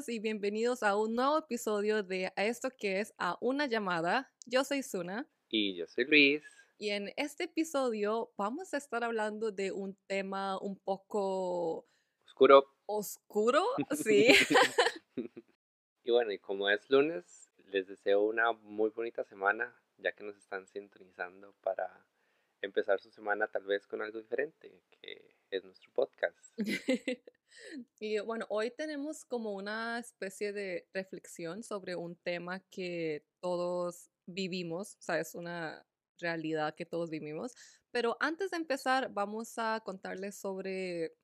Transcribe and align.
todas 0.00 0.08
y 0.08 0.18
bienvenidos 0.18 0.82
a 0.82 0.96
un 0.96 1.14
nuevo 1.14 1.38
episodio 1.38 2.02
de 2.02 2.32
esto 2.36 2.70
que 2.70 3.00
es 3.00 3.12
A 3.18 3.36
una 3.40 3.66
llamada. 3.66 4.32
Yo 4.46 4.64
soy 4.64 4.82
Suna. 4.82 5.28
Y 5.48 5.76
yo 5.76 5.86
soy 5.86 6.04
Luis. 6.04 6.42
Y 6.78 6.90
en 6.90 7.12
este 7.16 7.44
episodio 7.44 8.32
vamos 8.36 8.72
a 8.72 8.78
estar 8.78 9.04
hablando 9.04 9.50
de 9.50 9.72
un 9.72 9.96
tema 10.06 10.58
un 10.58 10.78
poco... 10.78 11.86
Oscuro. 12.24 12.64
Oscuro, 12.86 13.62
sí. 14.04 14.28
y 16.04 16.10
bueno, 16.10 16.32
y 16.32 16.38
como 16.38 16.70
es 16.70 16.88
lunes, 16.88 17.50
les 17.66 17.86
deseo 17.86 18.22
una 18.22 18.52
muy 18.52 18.90
bonita 18.90 19.24
semana, 19.24 19.74
ya 19.98 20.12
que 20.12 20.24
nos 20.24 20.36
están 20.36 20.66
sintonizando 20.66 21.54
para 21.62 22.06
empezar 22.62 23.00
su 23.00 23.10
semana 23.10 23.48
tal 23.48 23.64
vez 23.64 23.86
con 23.86 24.02
algo 24.02 24.18
diferente, 24.18 24.82
que 24.90 25.34
es 25.50 25.64
nuestro 25.64 25.90
podcast. 25.92 26.58
y 27.98 28.18
bueno, 28.20 28.46
hoy 28.48 28.70
tenemos 28.70 29.24
como 29.24 29.52
una 29.54 29.98
especie 29.98 30.52
de 30.52 30.88
reflexión 30.92 31.62
sobre 31.62 31.96
un 31.96 32.16
tema 32.16 32.60
que 32.70 33.24
todos 33.40 34.10
vivimos, 34.26 34.96
o 34.96 35.02
sea, 35.02 35.20
es 35.20 35.34
una 35.34 35.86
realidad 36.18 36.74
que 36.74 36.86
todos 36.86 37.10
vivimos. 37.10 37.54
Pero 37.90 38.16
antes 38.20 38.50
de 38.50 38.58
empezar, 38.58 39.12
vamos 39.12 39.54
a 39.58 39.80
contarles 39.84 40.36
sobre 40.36 41.14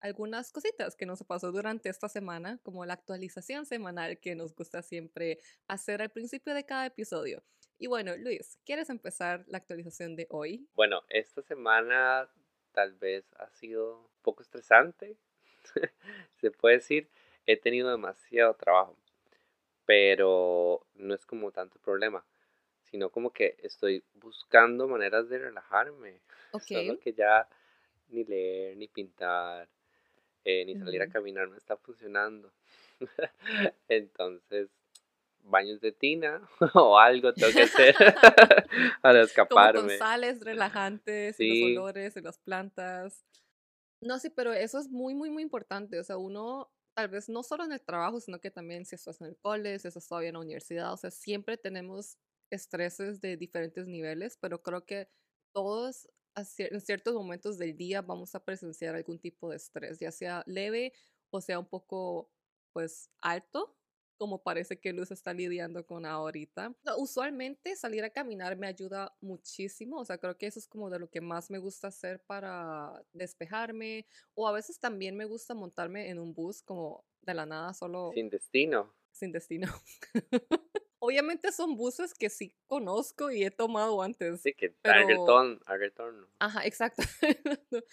algunas 0.00 0.50
cositas 0.50 0.96
que 0.96 1.06
nos 1.06 1.22
pasó 1.24 1.52
durante 1.52 1.88
esta 1.88 2.08
semana, 2.08 2.58
como 2.62 2.84
la 2.84 2.94
actualización 2.94 3.66
semanal 3.66 4.18
que 4.18 4.34
nos 4.34 4.54
gusta 4.54 4.82
siempre 4.82 5.38
hacer 5.68 6.02
al 6.02 6.10
principio 6.10 6.54
de 6.54 6.64
cada 6.64 6.86
episodio. 6.86 7.44
Y 7.78 7.86
bueno, 7.86 8.16
Luis, 8.16 8.58
¿quieres 8.64 8.90
empezar 8.90 9.44
la 9.46 9.58
actualización 9.58 10.16
de 10.16 10.26
hoy? 10.30 10.68
Bueno, 10.74 11.02
esta 11.08 11.42
semana 11.42 12.30
tal 12.72 12.94
vez 12.94 13.24
ha 13.36 13.50
sido 13.50 14.00
un 14.00 14.22
poco 14.22 14.42
estresante, 14.42 15.16
se 16.40 16.50
puede 16.50 16.76
decir. 16.76 17.08
He 17.46 17.56
tenido 17.56 17.90
demasiado 17.90 18.54
trabajo, 18.54 18.96
pero 19.86 20.86
no 20.94 21.14
es 21.14 21.26
como 21.26 21.50
tanto 21.50 21.78
problema, 21.80 22.24
sino 22.90 23.10
como 23.10 23.32
que 23.32 23.56
estoy 23.62 24.04
buscando 24.14 24.86
maneras 24.86 25.28
de 25.28 25.38
relajarme. 25.38 26.20
Solo 26.68 26.98
que 26.98 27.12
ya 27.12 27.48
ni 28.08 28.24
leer, 28.24 28.76
ni 28.76 28.88
pintar, 28.88 29.68
eh, 30.44 30.64
ni 30.64 30.76
salir 30.76 31.02
a 31.02 31.08
caminar 31.08 31.48
no 31.48 31.56
está 31.56 31.76
funcionando. 31.76 32.52
Entonces, 33.88 34.68
baños 35.44 35.80
de 35.80 35.92
tina 35.92 36.40
o 36.74 36.98
algo 36.98 37.32
tengo 37.32 37.52
que 37.52 37.62
hacer 37.62 37.94
para 39.00 39.22
escaparme. 39.22 39.80
Como 39.80 39.88
con 39.88 39.98
sales 39.98 40.40
relajantes, 40.40 41.40
y 41.40 41.74
los 41.74 41.78
olores, 41.78 42.16
y 42.16 42.20
las 42.20 42.38
plantas. 42.38 43.24
No, 44.02 44.18
sí, 44.18 44.30
pero 44.30 44.52
eso 44.52 44.78
es 44.78 44.88
muy, 44.88 45.14
muy, 45.14 45.30
muy 45.30 45.42
importante. 45.42 45.98
O 46.00 46.04
sea, 46.04 46.16
uno, 46.16 46.72
tal 46.94 47.08
vez 47.08 47.28
no 47.28 47.42
solo 47.42 47.64
en 47.64 47.72
el 47.72 47.82
trabajo, 47.82 48.18
sino 48.20 48.40
que 48.40 48.50
también 48.50 48.86
si 48.86 48.94
estás 48.94 49.20
en 49.20 49.28
el 49.28 49.36
cole, 49.38 49.78
si 49.78 49.88
estás 49.88 50.08
todavía 50.08 50.30
en 50.30 50.34
la 50.34 50.40
universidad, 50.40 50.92
o 50.92 50.96
sea, 50.96 51.10
siempre 51.10 51.58
tenemos 51.58 52.18
estreses 52.50 53.20
de 53.20 53.36
diferentes 53.36 53.86
niveles, 53.86 54.38
pero 54.40 54.62
creo 54.62 54.84
que 54.86 55.08
todos 55.52 56.08
en 56.36 56.80
ciertos 56.80 57.14
momentos 57.14 57.58
del 57.58 57.76
día 57.76 58.00
vamos 58.02 58.34
a 58.34 58.44
presenciar 58.44 58.94
algún 58.94 59.18
tipo 59.18 59.50
de 59.50 59.56
estrés, 59.56 59.98
ya 59.98 60.10
sea 60.12 60.42
leve 60.46 60.92
o 61.30 61.40
sea 61.40 61.58
un 61.58 61.66
poco, 61.68 62.32
pues, 62.72 63.10
alto, 63.20 63.76
como 64.20 64.42
parece 64.42 64.78
que 64.78 64.92
Luz 64.92 65.10
está 65.10 65.32
lidiando 65.32 65.86
con 65.86 66.04
ahorita. 66.04 66.76
Usualmente 66.98 67.74
salir 67.74 68.04
a 68.04 68.10
caminar 68.10 68.54
me 68.54 68.66
ayuda 68.66 69.16
muchísimo, 69.22 69.98
o 69.98 70.04
sea, 70.04 70.18
creo 70.18 70.36
que 70.36 70.46
eso 70.46 70.58
es 70.58 70.68
como 70.68 70.90
de 70.90 70.98
lo 70.98 71.08
que 71.08 71.22
más 71.22 71.50
me 71.50 71.58
gusta 71.58 71.88
hacer 71.88 72.22
para 72.26 73.02
despejarme, 73.14 74.06
o 74.34 74.46
a 74.46 74.52
veces 74.52 74.78
también 74.78 75.16
me 75.16 75.24
gusta 75.24 75.54
montarme 75.54 76.10
en 76.10 76.18
un 76.18 76.34
bus 76.34 76.62
como 76.62 77.02
de 77.22 77.32
la 77.32 77.46
nada, 77.46 77.72
solo... 77.72 78.10
Sin 78.12 78.28
destino. 78.28 78.94
Sin 79.10 79.32
destino. 79.32 79.68
Obviamente 81.02 81.50
son 81.50 81.76
buses 81.76 82.12
que 82.12 82.28
sí 82.28 82.54
conozco 82.66 83.30
y 83.30 83.42
he 83.42 83.50
tomado 83.50 84.02
antes. 84.02 84.42
Sí, 84.42 84.52
que 84.52 84.70
pero... 84.82 85.00
Ajá, 86.38 86.64
exacto. 86.66 87.02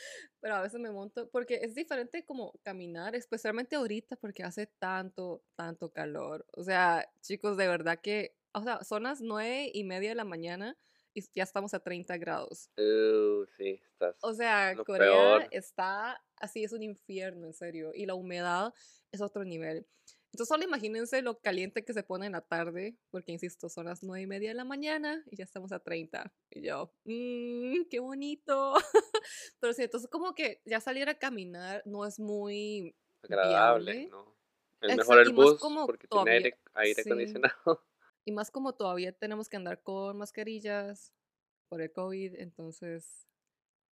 pero 0.42 0.56
a 0.56 0.62
veces 0.62 0.80
me 0.80 0.92
monto, 0.92 1.30
porque 1.30 1.62
es 1.64 1.74
diferente 1.74 2.26
como 2.26 2.52
caminar, 2.64 3.16
especialmente 3.16 3.78
ahorita 3.78 4.18
porque 4.18 4.44
hace 4.44 4.68
tanto, 4.68 5.42
tanto 5.56 5.92
calor. 5.92 6.46
O 6.52 6.64
sea, 6.64 7.10
chicos, 7.22 7.56
de 7.56 7.68
verdad 7.68 8.00
que, 8.02 8.36
o 8.54 8.62
sea, 8.62 8.84
son 8.84 9.04
las 9.04 9.22
nueve 9.22 9.72
y 9.74 9.86
media 9.86 10.10
de 10.10 10.16
la 10.16 10.26
mañana 10.26 10.78
y 11.14 11.24
ya 11.34 11.44
estamos 11.44 11.74
a 11.74 11.80
30 11.80 12.18
grados. 12.18 12.70
Uh, 12.78 13.46
sí, 13.58 13.82
estás. 13.90 14.18
O 14.22 14.34
sea, 14.34 14.76
Corea 14.86 15.48
está 15.52 16.22
así, 16.36 16.64
es 16.64 16.74
un 16.74 16.84
infierno, 16.84 17.48
en 17.48 17.54
serio. 17.54 17.92
Y 17.96 18.06
la 18.06 18.14
humedad 18.14 18.74
es 19.12 19.22
otro 19.22 19.44
nivel. 19.44 19.88
Entonces 20.32 20.50
solo 20.50 20.64
imagínense 20.64 21.22
lo 21.22 21.40
caliente 21.40 21.84
que 21.84 21.94
se 21.94 22.04
pone 22.04 22.26
en 22.26 22.34
la 22.34 22.42
tarde, 22.42 22.98
porque 23.10 23.32
insisto, 23.32 23.70
son 23.70 23.86
las 23.86 24.04
nueve 24.04 24.24
y 24.24 24.28
media 24.28 24.50
de 24.50 24.56
la 24.56 24.66
mañana 24.66 25.24
y 25.32 25.38
ya 25.38 25.44
estamos 25.44 25.72
a 25.72 25.80
30. 25.80 26.34
Y 26.52 26.64
yo, 26.68 26.94
mmm, 27.06 27.86
qué 27.90 28.00
bonito. 28.00 28.76
Pero 29.60 29.74
sí, 29.74 29.84
entonces 29.84 30.10
como 30.10 30.34
que 30.36 30.62
ya 30.66 30.80
salir 30.82 31.10
a 31.10 31.18
caminar 31.18 31.82
no 31.86 32.06
es 32.06 32.20
muy 32.20 32.96
agradable, 33.24 34.08
¿no? 34.08 34.38
Es 34.82 34.96
mejor 34.96 35.20
el 35.20 35.34
bus 35.34 35.60
porque 35.86 36.08
tiene 36.08 36.54
aire, 36.76 37.02
acondicionado. 37.02 37.84
Y 38.26 38.34
más 38.34 38.52
como 38.52 38.76
todavía 38.76 39.14
tenemos 39.14 39.48
que 39.48 39.56
andar 39.56 39.82
con 39.84 40.18
mascarillas 40.18 41.14
por 41.70 41.82
el 41.82 41.94
COVID, 41.94 42.36
entonces 42.36 43.26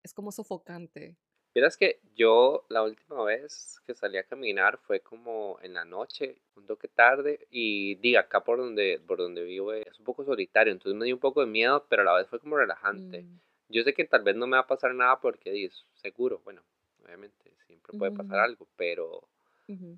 es 0.03 0.13
como 0.13 0.33
sofocante. 0.33 1.17
Miras 1.55 1.77
que 1.77 2.01
yo 2.17 2.65
la 2.67 2.83
última 2.83 3.23
vez 3.23 3.79
que 3.87 3.95
salí 3.95 4.17
a 4.17 4.25
caminar 4.25 4.77
fue 4.77 4.99
como 4.99 5.57
en 5.61 5.73
la 5.73 5.85
noche, 5.85 6.41
un 6.57 6.65
toque 6.65 6.89
tarde, 6.89 7.47
y 7.49 7.95
diga, 7.95 8.19
acá 8.19 8.43
por 8.43 8.57
donde, 8.57 9.01
por 9.07 9.19
donde 9.19 9.41
vivo 9.45 9.71
es 9.71 9.97
un 9.97 10.03
poco 10.03 10.25
solitario, 10.25 10.73
entonces 10.73 10.99
me 10.99 11.05
dio 11.05 11.15
un 11.15 11.21
poco 11.21 11.39
de 11.39 11.47
miedo, 11.47 11.85
pero 11.87 12.01
a 12.01 12.05
la 12.05 12.13
vez 12.15 12.27
fue 12.27 12.41
como 12.41 12.57
relajante. 12.57 13.23
Mm. 13.23 13.39
Yo 13.69 13.83
sé 13.83 13.93
que 13.93 14.03
tal 14.03 14.23
vez 14.23 14.35
no 14.35 14.47
me 14.47 14.57
va 14.57 14.63
a 14.63 14.67
pasar 14.67 14.93
nada 14.93 15.21
porque 15.21 15.63
es 15.63 15.85
seguro, 15.93 16.41
bueno, 16.43 16.61
obviamente 17.05 17.55
siempre 17.65 17.97
puede 17.97 18.11
pasar 18.11 18.39
algo, 18.39 18.67
pero 18.75 19.29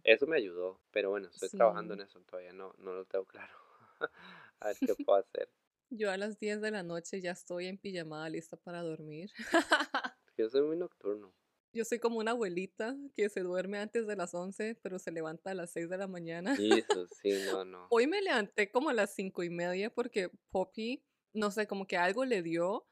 eso 0.03 0.27
me 0.27 0.37
ayudó. 0.37 0.79
Pero 0.91 1.09
bueno, 1.09 1.27
estoy 1.27 1.49
trabajando 1.49 1.95
en 1.95 2.01
eso, 2.01 2.21
todavía 2.21 2.53
no, 2.53 2.75
no 2.77 2.93
lo 2.93 3.05
tengo 3.05 3.25
claro. 3.25 3.53
a 4.59 4.67
ver 4.67 4.77
qué 4.79 4.93
puedo 5.05 5.17
hacer. 5.17 5.49
Yo 5.89 6.11
a 6.11 6.17
las 6.17 6.39
10 6.39 6.61
de 6.61 6.69
la 6.69 6.83
noche 6.83 7.19
ya 7.19 7.31
estoy 7.31 7.65
en 7.65 7.79
pijamada 7.79 8.29
lista 8.29 8.57
para 8.57 8.83
dormir. 8.83 9.31
Yo 10.37 10.47
soy 10.49 10.61
muy 10.61 10.77
nocturno. 10.77 11.33
Yo 11.73 11.85
soy 11.85 11.99
como 11.99 12.19
una 12.19 12.31
abuelita 12.31 12.95
que 13.15 13.29
se 13.29 13.41
duerme 13.41 13.77
antes 13.79 14.07
de 14.07 14.15
las 14.15 14.33
11, 14.33 14.79
pero 14.81 14.99
se 14.99 15.11
levanta 15.11 15.51
a 15.51 15.53
las 15.53 15.71
6 15.71 15.89
de 15.89 15.97
la 15.97 16.07
mañana. 16.07 16.53
Eso, 16.53 17.07
sí, 17.21 17.31
no, 17.45 17.65
no. 17.65 17.87
Hoy 17.89 18.07
me 18.07 18.21
levanté 18.21 18.71
como 18.71 18.89
a 18.89 18.93
las 18.93 19.13
5 19.13 19.43
y 19.43 19.49
media 19.49 19.93
porque 19.93 20.31
Poppy, 20.49 21.03
no 21.33 21.51
sé, 21.51 21.67
como 21.67 21.85
que 21.85 21.97
algo 21.97 22.25
le 22.25 22.41
dio. 22.41 22.87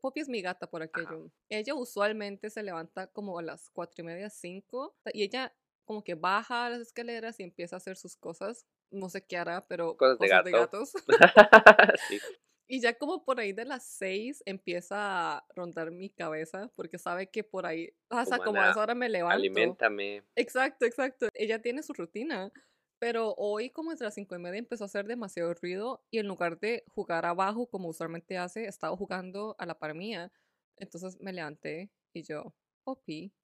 Poppy 0.00 0.20
es 0.20 0.28
mi 0.28 0.40
gata 0.40 0.70
por 0.70 0.82
aquello. 0.82 1.30
Ella 1.50 1.74
usualmente 1.74 2.48
se 2.48 2.62
levanta 2.62 3.08
como 3.08 3.38
a 3.38 3.42
las 3.42 3.68
4 3.70 4.02
y 4.02 4.06
media, 4.06 4.30
5, 4.30 4.96
y 5.12 5.22
ella 5.22 5.54
como 5.84 6.02
que 6.02 6.14
baja 6.14 6.70
las 6.70 6.80
escaleras 6.80 7.38
y 7.40 7.42
empieza 7.42 7.76
a 7.76 7.78
hacer 7.78 7.96
sus 7.96 8.16
cosas. 8.16 8.66
No 8.90 9.08
sé 9.10 9.26
qué 9.26 9.36
hará, 9.36 9.66
pero 9.66 9.96
cosas, 9.96 10.18
de, 10.18 10.28
de 10.44 10.50
gatos. 10.50 10.92
sí. 12.08 12.18
Y 12.72 12.80
ya 12.80 12.96
como 12.96 13.22
por 13.22 13.38
ahí 13.38 13.52
de 13.52 13.66
las 13.66 13.84
seis 13.84 14.42
empieza 14.46 14.96
a 15.36 15.46
rondar 15.54 15.90
mi 15.90 16.08
cabeza 16.08 16.72
porque 16.74 16.96
sabe 16.96 17.26
que 17.28 17.44
por 17.44 17.66
ahí, 17.66 17.92
o 18.08 18.24
sea, 18.24 18.38
como 18.38 18.62
a 18.62 18.70
esa 18.70 18.80
hora 18.80 18.94
me 18.94 19.10
levanto. 19.10 19.36
Alimentame. 19.36 20.22
Exacto, 20.36 20.86
exacto. 20.86 21.28
Ella 21.34 21.60
tiene 21.60 21.82
su 21.82 21.92
rutina. 21.92 22.50
Pero 22.98 23.34
hoy, 23.36 23.68
como 23.68 23.90
desde 23.90 24.06
las 24.06 24.14
cinco 24.14 24.36
y 24.36 24.38
media, 24.38 24.58
empezó 24.58 24.84
a 24.84 24.86
hacer 24.86 25.06
demasiado 25.06 25.52
ruido 25.52 26.02
y 26.10 26.18
en 26.18 26.26
lugar 26.26 26.58
de 26.60 26.82
jugar 26.88 27.26
abajo 27.26 27.66
como 27.66 27.90
usualmente 27.90 28.38
hace, 28.38 28.64
estaba 28.64 28.96
jugando 28.96 29.54
a 29.58 29.66
la 29.66 29.78
par 29.78 29.92
mía. 29.92 30.32
Entonces 30.78 31.20
me 31.20 31.34
levanté 31.34 31.90
y 32.14 32.22
yo, 32.22 32.54
Poppy. 32.84 33.34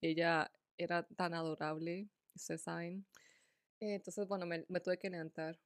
Ella 0.00 0.50
era 0.76 1.06
tan 1.14 1.34
adorable, 1.34 2.08
ustedes 2.34 2.62
saben. 2.62 3.06
Entonces, 3.78 4.26
bueno, 4.26 4.44
me, 4.44 4.64
me 4.66 4.80
tuve 4.80 4.98
que 4.98 5.08
levantar. 5.08 5.56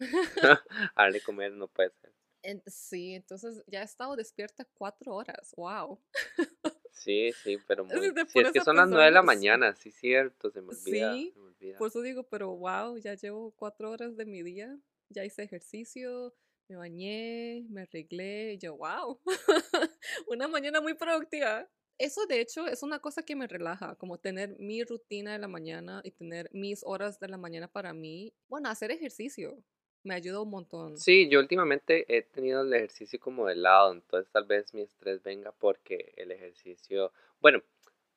Darle 0.96 1.20
comer 1.20 1.52
no 1.52 1.68
puede 1.68 1.90
ser 1.90 2.18
sí, 2.66 3.14
entonces 3.14 3.62
ya 3.66 3.82
he 3.82 3.84
estado 3.84 4.16
despierta 4.16 4.64
cuatro 4.74 5.14
horas, 5.14 5.52
wow. 5.56 6.00
Sí, 6.98 7.30
sí, 7.44 7.58
pero 7.68 7.84
muy... 7.84 8.12
Sí, 8.26 8.40
es 8.40 8.50
que 8.50 8.60
son 8.60 8.76
las 8.76 8.88
nueve 8.88 9.04
de 9.04 9.12
la 9.12 9.22
mañana, 9.22 9.72
sí, 9.76 9.92
cierto, 9.92 10.50
se 10.50 10.60
me 10.60 10.70
olvida. 10.70 11.12
Sí, 11.12 11.32
por 11.78 11.88
eso 11.88 12.02
digo, 12.02 12.24
pero 12.24 12.56
wow, 12.56 12.98
ya 12.98 13.14
llevo 13.14 13.52
cuatro 13.52 13.90
horas 13.90 14.16
de 14.16 14.26
mi 14.26 14.42
día, 14.42 14.76
ya 15.08 15.24
hice 15.24 15.44
ejercicio, 15.44 16.34
me 16.68 16.76
bañé, 16.76 17.64
me 17.70 17.82
arreglé, 17.82 18.54
y 18.54 18.58
yo, 18.58 18.76
wow, 18.76 19.20
una 20.28 20.48
mañana 20.48 20.80
muy 20.80 20.94
productiva. 20.94 21.68
Eso 21.98 22.26
de 22.26 22.40
hecho 22.40 22.66
es 22.66 22.82
una 22.82 23.00
cosa 23.00 23.22
que 23.22 23.34
me 23.36 23.46
relaja, 23.46 23.96
como 23.96 24.18
tener 24.18 24.56
mi 24.58 24.84
rutina 24.84 25.32
de 25.32 25.38
la 25.38 25.48
mañana 25.48 26.00
y 26.04 26.12
tener 26.12 26.48
mis 26.52 26.82
horas 26.84 27.18
de 27.18 27.28
la 27.28 27.38
mañana 27.38 27.68
para 27.68 27.92
mí. 27.92 28.34
Bueno, 28.48 28.68
hacer 28.68 28.90
ejercicio 28.90 29.64
me 30.08 30.14
ayuda 30.14 30.40
un 30.40 30.50
montón. 30.50 30.98
Sí, 30.98 31.28
yo 31.28 31.38
últimamente 31.38 32.04
he 32.08 32.22
tenido 32.22 32.62
el 32.62 32.72
ejercicio 32.72 33.20
como 33.20 33.46
de 33.46 33.54
lado, 33.54 33.92
entonces 33.92 34.30
tal 34.32 34.44
vez 34.44 34.74
mi 34.74 34.82
estrés 34.82 35.22
venga 35.22 35.52
porque 35.52 36.12
el 36.16 36.32
ejercicio, 36.32 37.12
bueno, 37.40 37.62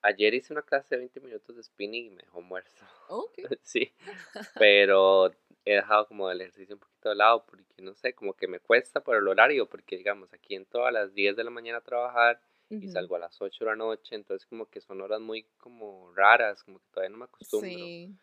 Ayer 0.03 0.33
hice 0.33 0.51
una 0.51 0.63
clase 0.63 0.95
de 0.95 0.99
20 0.99 1.19
minutos 1.19 1.55
de 1.55 1.63
spinning 1.63 2.05
y 2.07 2.09
me 2.09 2.23
dejó 2.23 2.41
muerto. 2.41 2.81
Ok. 3.07 3.37
sí. 3.61 3.93
Pero 4.59 5.31
he 5.63 5.75
dejado 5.75 6.07
como 6.07 6.29
el 6.31 6.41
ejercicio 6.41 6.75
un 6.75 6.79
poquito 6.79 7.09
de 7.09 7.15
lado 7.15 7.45
porque 7.45 7.81
no 7.81 7.93
sé, 7.93 8.13
como 8.13 8.33
que 8.33 8.47
me 8.47 8.59
cuesta 8.59 9.01
por 9.01 9.15
el 9.15 9.27
horario, 9.27 9.69
porque 9.69 9.97
digamos, 9.97 10.33
aquí 10.33 10.55
entro 10.55 10.85
a 10.85 10.91
las 10.91 11.13
10 11.13 11.35
de 11.35 11.43
la 11.43 11.51
mañana 11.51 11.79
a 11.79 11.81
trabajar 11.81 12.41
y 12.69 12.87
salgo 12.87 13.17
a 13.17 13.19
las 13.19 13.41
8 13.41 13.65
de 13.65 13.71
la 13.71 13.75
noche, 13.75 14.15
entonces 14.15 14.47
como 14.47 14.65
que 14.65 14.79
son 14.79 15.01
horas 15.01 15.19
muy 15.19 15.45
como 15.57 16.09
raras, 16.15 16.63
como 16.63 16.79
que 16.79 16.85
todavía 16.89 17.09
no 17.09 17.17
me 17.17 17.25
acostumbro. 17.25 17.69
Sí. 17.69 18.15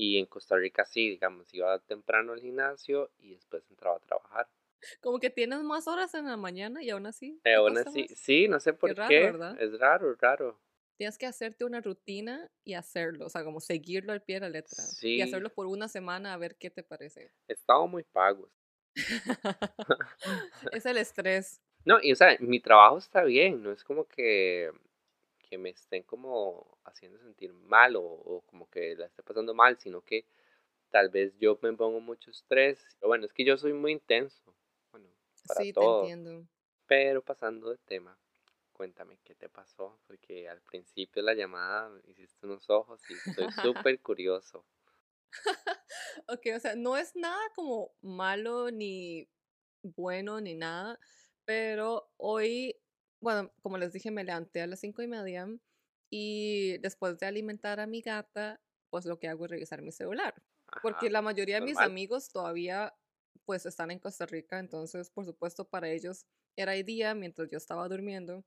Y 0.00 0.16
en 0.20 0.26
Costa 0.26 0.54
Rica 0.56 0.84
sí, 0.84 1.10
digamos, 1.10 1.52
iba 1.52 1.76
temprano 1.80 2.32
al 2.32 2.40
gimnasio 2.40 3.10
y 3.18 3.34
después 3.34 3.68
entraba 3.68 3.96
a 3.96 3.98
trabajar. 3.98 4.48
Como 5.00 5.18
que 5.18 5.28
tienes 5.28 5.60
más 5.64 5.88
horas 5.88 6.14
en 6.14 6.26
la 6.26 6.36
mañana 6.36 6.80
y 6.84 6.90
aún 6.90 7.04
así. 7.06 7.40
Eh, 7.42 7.54
aún 7.54 7.76
así, 7.76 8.06
más. 8.08 8.16
sí, 8.16 8.46
no 8.46 8.60
sé 8.60 8.72
por 8.74 8.94
raro, 8.96 9.08
qué, 9.08 9.20
¿verdad? 9.24 9.60
es 9.60 9.76
raro, 9.76 10.14
raro. 10.14 10.60
Tienes 10.96 11.18
que 11.18 11.26
hacerte 11.26 11.64
una 11.64 11.80
rutina 11.80 12.48
y 12.64 12.74
hacerlo, 12.74 13.26
o 13.26 13.28
sea, 13.28 13.42
como 13.42 13.58
seguirlo 13.58 14.12
al 14.12 14.22
pie 14.22 14.36
de 14.36 14.40
la 14.42 14.48
letra. 14.50 14.84
Y 14.84 14.94
Sí. 14.94 15.20
hacerlo 15.20 15.50
por 15.52 15.66
una 15.66 15.88
semana 15.88 16.32
a 16.32 16.36
ver 16.36 16.54
qué 16.56 16.70
te 16.70 16.84
parece. 16.84 17.32
Estaba 17.48 17.84
muy 17.86 18.04
pagos. 18.04 18.52
es 20.72 20.86
el 20.86 20.98
estrés. 20.98 21.60
No, 21.84 21.98
y 22.00 22.12
o 22.12 22.16
sea, 22.16 22.36
mi 22.38 22.60
trabajo 22.60 22.98
está 22.98 23.24
bien, 23.24 23.64
no 23.64 23.72
es 23.72 23.82
como 23.82 24.06
que, 24.06 24.70
que 25.48 25.58
me 25.58 25.70
estén 25.70 26.02
como 26.02 26.78
haciendo 26.84 27.18
sentir 27.18 27.52
mal 27.52 27.96
o, 27.96 28.02
o 28.02 28.42
como 28.42 28.68
que 28.70 28.94
la 28.96 29.06
esté 29.06 29.22
pasando 29.22 29.54
mal, 29.54 29.78
sino 29.78 30.02
que 30.02 30.24
tal 30.90 31.08
vez 31.08 31.36
yo 31.38 31.58
me 31.62 31.72
pongo 31.72 32.00
mucho 32.00 32.30
estrés. 32.30 32.78
Pero 32.98 33.08
bueno, 33.08 33.24
es 33.24 33.32
que 33.32 33.44
yo 33.44 33.56
soy 33.56 33.72
muy 33.72 33.92
intenso, 33.92 34.54
bueno, 34.90 35.08
para 35.46 35.60
sí, 35.62 35.72
todo. 35.72 36.02
te 36.02 36.10
entiendo. 36.10 36.48
Pero 36.86 37.22
pasando 37.22 37.70
de 37.70 37.78
tema, 37.78 38.18
cuéntame 38.72 39.18
qué 39.24 39.34
te 39.34 39.48
pasó, 39.48 39.98
porque 40.06 40.48
al 40.48 40.60
principio 40.62 41.22
de 41.22 41.26
la 41.26 41.34
llamada 41.34 41.90
hiciste 42.06 42.46
unos 42.46 42.68
ojos 42.70 43.00
y 43.10 43.14
estoy 43.14 43.46
súper 43.84 44.00
curioso. 44.00 44.64
Ok, 46.28 46.46
o 46.56 46.60
sea, 46.60 46.74
no 46.76 46.96
es 46.96 47.14
nada 47.16 47.40
como 47.54 47.92
malo 48.02 48.70
ni 48.70 49.28
bueno 49.82 50.40
ni 50.40 50.54
nada, 50.54 50.98
pero 51.44 52.10
hoy, 52.16 52.76
bueno, 53.20 53.52
como 53.60 53.78
les 53.78 53.92
dije, 53.92 54.10
me 54.10 54.24
levanté 54.24 54.60
a 54.60 54.66
las 54.66 54.80
cinco 54.80 55.02
y 55.02 55.08
media 55.08 55.48
y 56.10 56.78
después 56.78 57.18
de 57.18 57.26
alimentar 57.26 57.80
a 57.80 57.86
mi 57.86 58.00
gata, 58.00 58.60
pues 58.90 59.04
lo 59.04 59.18
que 59.18 59.28
hago 59.28 59.44
es 59.44 59.50
revisar 59.50 59.82
mi 59.82 59.92
celular, 59.92 60.34
porque 60.82 61.10
la 61.10 61.22
mayoría 61.22 61.56
de 61.56 61.66
mis 61.66 61.78
amigos 61.78 62.30
todavía 62.30 62.94
pues 63.44 63.66
están 63.66 63.90
en 63.90 63.98
Costa 63.98 64.26
Rica, 64.26 64.58
entonces 64.58 65.10
por 65.10 65.24
supuesto 65.24 65.64
para 65.66 65.88
ellos 65.88 66.26
era 66.56 66.74
el 66.74 66.84
día 66.84 67.14
mientras 67.14 67.48
yo 67.50 67.56
estaba 67.56 67.88
durmiendo 67.88 68.44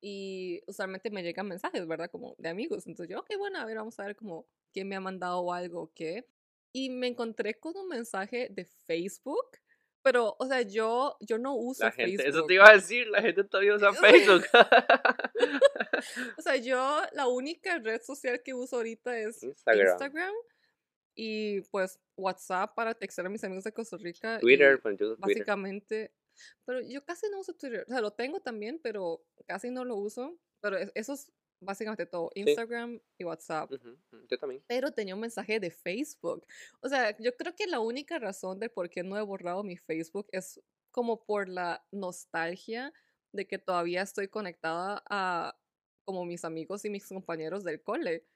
y 0.00 0.62
usualmente 0.66 1.10
me 1.10 1.22
llegan 1.22 1.48
mensajes, 1.48 1.86
¿verdad? 1.86 2.10
Como 2.10 2.34
de 2.38 2.48
amigos, 2.48 2.86
entonces 2.86 3.12
yo, 3.12 3.20
ok, 3.20 3.30
bueno, 3.38 3.58
a 3.58 3.64
ver, 3.64 3.76
vamos 3.76 3.98
a 3.98 4.04
ver 4.04 4.16
como 4.16 4.46
quién 4.72 4.88
me 4.88 4.96
ha 4.96 5.00
mandado 5.00 5.52
algo 5.52 5.82
o 5.82 5.92
qué 5.92 6.28
y 6.72 6.90
me 6.90 7.06
encontré 7.06 7.58
con 7.58 7.76
un 7.76 7.88
mensaje 7.88 8.48
de 8.50 8.66
Facebook, 8.86 9.46
pero, 10.06 10.36
o 10.38 10.46
sea, 10.46 10.62
yo, 10.62 11.16
yo 11.18 11.36
no 11.36 11.56
uso 11.56 11.82
La 11.82 11.90
gente, 11.90 12.22
Facebook. 12.22 12.28
eso 12.38 12.46
te 12.46 12.54
iba 12.54 12.68
a 12.70 12.74
decir, 12.74 13.08
la 13.08 13.20
gente 13.20 13.42
todavía 13.42 13.74
usa 13.74 13.92
Facebook. 13.92 14.44
O 16.38 16.42
sea, 16.42 16.56
yo 16.56 17.02
la 17.12 17.26
única 17.26 17.78
red 17.78 18.00
social 18.02 18.40
que 18.44 18.54
uso 18.54 18.76
ahorita 18.76 19.18
es 19.18 19.42
Instagram. 19.42 19.88
Instagram 19.88 20.34
y 21.16 21.60
pues 21.72 21.98
WhatsApp 22.16 22.74
para 22.76 22.94
textear 22.94 23.26
a 23.26 23.30
mis 23.30 23.42
amigos 23.42 23.64
de 23.64 23.72
Costa 23.72 23.96
Rica. 23.96 24.38
Twitter, 24.38 24.80
pues 24.80 24.96
yo 24.98 25.06
uso 25.06 25.16
Twitter. 25.16 25.38
básicamente, 25.40 26.12
pero 26.64 26.80
yo 26.82 27.04
casi 27.04 27.28
no 27.30 27.40
uso 27.40 27.54
Twitter. 27.54 27.84
O 27.88 27.90
sea, 27.90 28.00
lo 28.00 28.12
tengo 28.12 28.40
también, 28.40 28.78
pero 28.82 29.24
casi 29.46 29.70
no 29.70 29.84
lo 29.84 29.96
uso. 29.96 30.38
Pero 30.60 30.76
es- 30.78 30.92
eso 30.94 31.14
es 31.14 31.32
básicamente 31.66 32.06
todo, 32.06 32.30
Instagram 32.34 33.00
y 33.18 33.24
WhatsApp. 33.24 33.70
Ujú, 33.72 33.98
Yo 34.28 34.38
también. 34.38 34.62
pero 34.66 34.92
tenía 34.92 35.14
un 35.14 35.20
mensaje 35.20 35.60
de 35.60 35.70
Facebook. 35.70 36.46
O 36.80 36.88
sea, 36.88 37.16
yo 37.18 37.36
creo 37.36 37.54
que 37.54 37.66
la 37.66 37.80
única 37.80 38.18
razón 38.18 38.58
de 38.58 38.70
por 38.70 38.88
qué 38.88 39.02
no 39.02 39.18
he 39.18 39.22
borrado 39.22 39.62
mi 39.62 39.76
Facebook 39.76 40.28
es 40.32 40.60
como 40.90 41.24
por 41.24 41.48
la 41.48 41.86
nostalgia 41.92 42.92
de 43.32 43.46
que 43.46 43.58
todavía 43.58 44.02
estoy 44.02 44.28
conectada 44.28 45.02
a 45.10 45.58
como 46.04 46.24
mis 46.24 46.44
amigos 46.44 46.84
y 46.84 46.90
mis 46.90 47.06
compañeros 47.06 47.64
del 47.64 47.82
cole. 47.82 48.26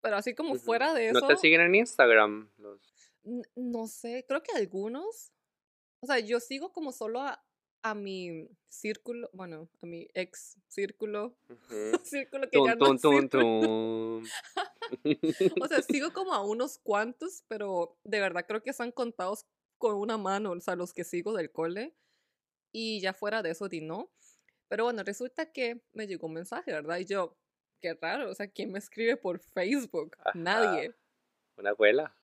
Pero 0.00 0.16
así 0.16 0.34
como 0.34 0.54
fuera 0.54 0.94
de 0.94 1.08
eso, 1.08 1.20
¿No 1.20 1.26
te 1.26 1.36
siguen 1.36 1.62
en 1.62 1.74
Instagram? 1.74 2.52
Los... 2.58 3.10
no 3.56 3.88
sé, 3.88 4.24
creo 4.28 4.42
que 4.42 4.52
algunos. 4.56 5.32
O 6.00 6.06
sea, 6.06 6.20
yo 6.20 6.38
sigo 6.38 6.72
como 6.72 6.92
solo 6.92 7.20
a, 7.20 7.44
a 7.82 7.94
mi 7.94 8.48
círculo, 8.68 9.30
bueno, 9.32 9.68
a 9.82 9.86
mi 9.86 10.08
ex 10.14 10.56
círculo, 10.68 11.36
círculo 12.04 12.48
que 12.50 12.58
ya 12.64 12.74
no 12.74 12.86
tun, 12.86 12.98
círculo. 12.98 13.28
tun. 13.28 14.24
O 15.62 15.68
sea, 15.68 15.82
sigo 15.82 16.12
como 16.12 16.32
a 16.32 16.42
unos 16.42 16.78
cuantos, 16.78 17.44
pero 17.46 17.98
de 18.04 18.20
verdad 18.20 18.46
creo 18.46 18.62
que 18.62 18.70
están 18.70 18.90
contados 18.90 19.46
con 19.76 19.96
una 19.96 20.16
mano, 20.16 20.52
o 20.52 20.60
sea, 20.60 20.76
los 20.76 20.94
que 20.94 21.04
sigo 21.04 21.34
del 21.34 21.52
cole. 21.52 21.94
Y 22.72 23.00
ya 23.00 23.12
fuera 23.12 23.42
de 23.42 23.50
eso, 23.50 23.68
di 23.68 23.80
no. 23.80 24.10
Pero 24.68 24.84
bueno, 24.84 25.02
resulta 25.02 25.52
que 25.52 25.82
me 25.92 26.06
llegó 26.06 26.26
un 26.26 26.34
mensaje, 26.34 26.72
¿verdad? 26.72 26.98
Y 26.98 27.06
yo, 27.06 27.36
qué 27.80 27.94
raro, 27.94 28.30
o 28.30 28.34
sea, 28.34 28.48
¿quién 28.48 28.72
me 28.72 28.78
escribe 28.78 29.16
por 29.16 29.40
Facebook? 29.40 30.16
Ajá. 30.20 30.32
Nadie. 30.34 30.94
Una 31.56 31.70
abuela. 31.70 32.17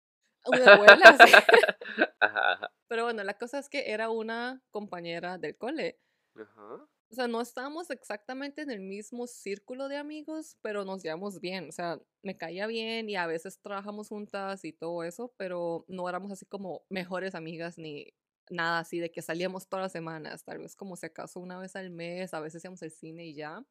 Una 0.46 0.74
abuela, 0.74 1.18
ajá. 2.20 2.72
Pero 2.88 3.04
bueno, 3.04 3.24
la 3.24 3.38
cosa 3.38 3.60
es 3.60 3.70
que 3.70 3.92
era 3.92 4.10
una 4.10 4.62
compañera 4.72 5.38
del 5.38 5.58
cole. 5.58 6.00
Ajá. 6.36 6.88
O 7.12 7.16
sea, 7.16 7.28
no 7.28 7.42
estábamos 7.42 7.92
exactamente 7.92 8.64
en 8.64 8.72
el 8.72 8.80
mismo 8.80 9.28
círculo 9.28 9.88
de 9.88 9.98
amigos, 9.98 10.58
pero 10.62 10.84
nos 10.84 11.04
llevamos 11.04 11.40
bien. 11.40 11.70
O 11.70 11.72
sea, 11.72 12.00
me 12.24 12.36
caía 12.38 12.66
bien 12.66 13.08
y 13.08 13.16
a 13.16 13.28
veces 13.28 13.62
trabajamos 13.62 14.10
juntas 14.10 14.66
y 14.66 14.74
todo 14.74 15.04
eso, 15.04 15.34
pero 15.38 15.86
no 15.88 16.10
éramos 16.10 16.32
así 16.32 16.46
como 16.48 16.86
mejores 16.90 17.36
amigas 17.36 17.78
ni 17.78 18.14
nada 18.50 18.80
así 18.80 19.00
de 19.00 19.12
que 19.12 19.22
salíamos 19.22 19.70
todas 19.70 19.86
las 19.86 19.92
semanas, 19.92 20.44
tal 20.44 20.58
vez 20.60 20.76
como 20.76 20.96
si 20.96 21.06
acaso 21.06 21.40
una 21.40 21.60
vez 21.60 21.76
al 21.76 21.92
mes, 21.92 22.34
a 22.34 22.40
veces 22.40 22.64
íbamos 22.64 22.82
al 22.84 22.92
cine 22.92 23.26
y 23.26 23.36
ya. 23.36 23.64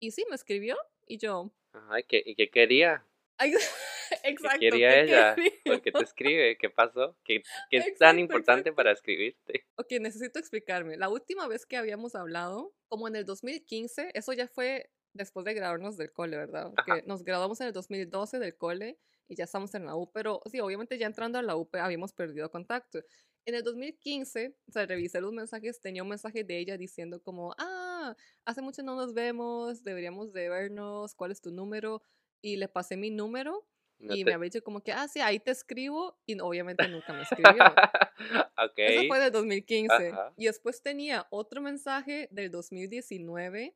Y 0.00 0.10
sí, 0.10 0.24
me 0.28 0.34
escribió 0.36 0.76
y 1.06 1.18
yo, 1.18 1.52
Ajá, 1.72 2.00
¿y 2.00 2.04
qué, 2.04 2.22
y 2.24 2.34
qué 2.34 2.50
quería? 2.50 3.04
ay, 3.38 3.52
¿Qué 4.22 4.30
exacto. 4.30 4.58
quería 4.60 4.90
¿qué 4.90 5.00
ella? 5.02 5.34
quería? 5.34 5.52
¿Por 5.64 5.82
qué 5.82 5.92
te 5.92 6.04
escribe? 6.04 6.56
¿Qué 6.58 6.70
pasó? 6.70 7.16
¿Qué, 7.24 7.42
qué 7.70 7.78
es 7.78 7.86
Exacto, 7.86 8.04
tan 8.04 8.18
importante 8.18 8.60
exacto. 8.60 8.76
para 8.76 8.92
escribirte? 8.92 9.64
Ok, 9.76 9.92
necesito 10.00 10.38
explicarme. 10.38 10.96
La 10.96 11.08
última 11.08 11.46
vez 11.48 11.66
que 11.66 11.76
habíamos 11.76 12.14
hablado, 12.14 12.74
como 12.88 13.08
en 13.08 13.16
el 13.16 13.24
2015, 13.24 14.10
eso 14.14 14.32
ya 14.32 14.48
fue 14.48 14.90
después 15.12 15.44
de 15.44 15.54
graduarnos 15.54 15.96
del 15.96 16.12
cole, 16.12 16.36
¿verdad? 16.36 16.72
Que 16.86 17.02
nos 17.06 17.24
graduamos 17.24 17.60
en 17.60 17.68
el 17.68 17.72
2012 17.72 18.38
del 18.38 18.56
cole 18.56 18.98
y 19.26 19.36
ya 19.36 19.44
estamos 19.44 19.74
en 19.74 19.84
la 19.84 19.94
U, 19.94 20.10
pero 20.10 20.40
sí, 20.50 20.60
obviamente 20.60 20.98
ya 20.98 21.06
entrando 21.06 21.38
a 21.38 21.42
la 21.42 21.56
U 21.56 21.68
habíamos 21.72 22.12
perdido 22.12 22.50
contacto. 22.50 23.00
En 23.44 23.54
el 23.54 23.62
2015, 23.62 24.54
o 24.68 24.72
sea, 24.72 24.86
revisé 24.86 25.20
los 25.20 25.32
mensajes, 25.32 25.80
tenía 25.80 26.02
un 26.02 26.08
mensaje 26.08 26.44
de 26.44 26.58
ella 26.58 26.76
diciendo 26.76 27.22
como, 27.22 27.54
ah, 27.58 28.14
hace 28.44 28.62
mucho 28.62 28.82
no 28.82 28.94
nos 28.94 29.14
vemos, 29.14 29.82
deberíamos 29.84 30.32
de 30.32 30.48
vernos, 30.48 31.14
¿cuál 31.14 31.30
es 31.30 31.40
tu 31.40 31.50
número? 31.50 32.02
Y 32.42 32.56
le 32.56 32.68
pasé 32.68 32.96
mi 32.96 33.10
número 33.10 33.66
No 33.98 34.14
y 34.14 34.24
te- 34.24 34.30
me 34.30 34.34
había 34.34 34.44
dicho 34.44 34.62
como 34.62 34.80
que, 34.80 34.92
ah, 34.92 35.08
sí, 35.08 35.20
ahí 35.20 35.40
te 35.40 35.50
escribo 35.50 36.16
y 36.26 36.38
obviamente 36.40 36.86
nunca 36.88 37.12
me 37.12 37.22
escribió. 37.22 37.62
ok. 38.56 38.78
Eso 38.78 39.08
fue 39.08 39.18
del 39.18 39.32
2015. 39.32 40.08
Ajá. 40.08 40.32
Y 40.36 40.46
después 40.46 40.82
tenía 40.82 41.26
otro 41.30 41.60
mensaje 41.60 42.28
del 42.30 42.50
2019 42.50 43.74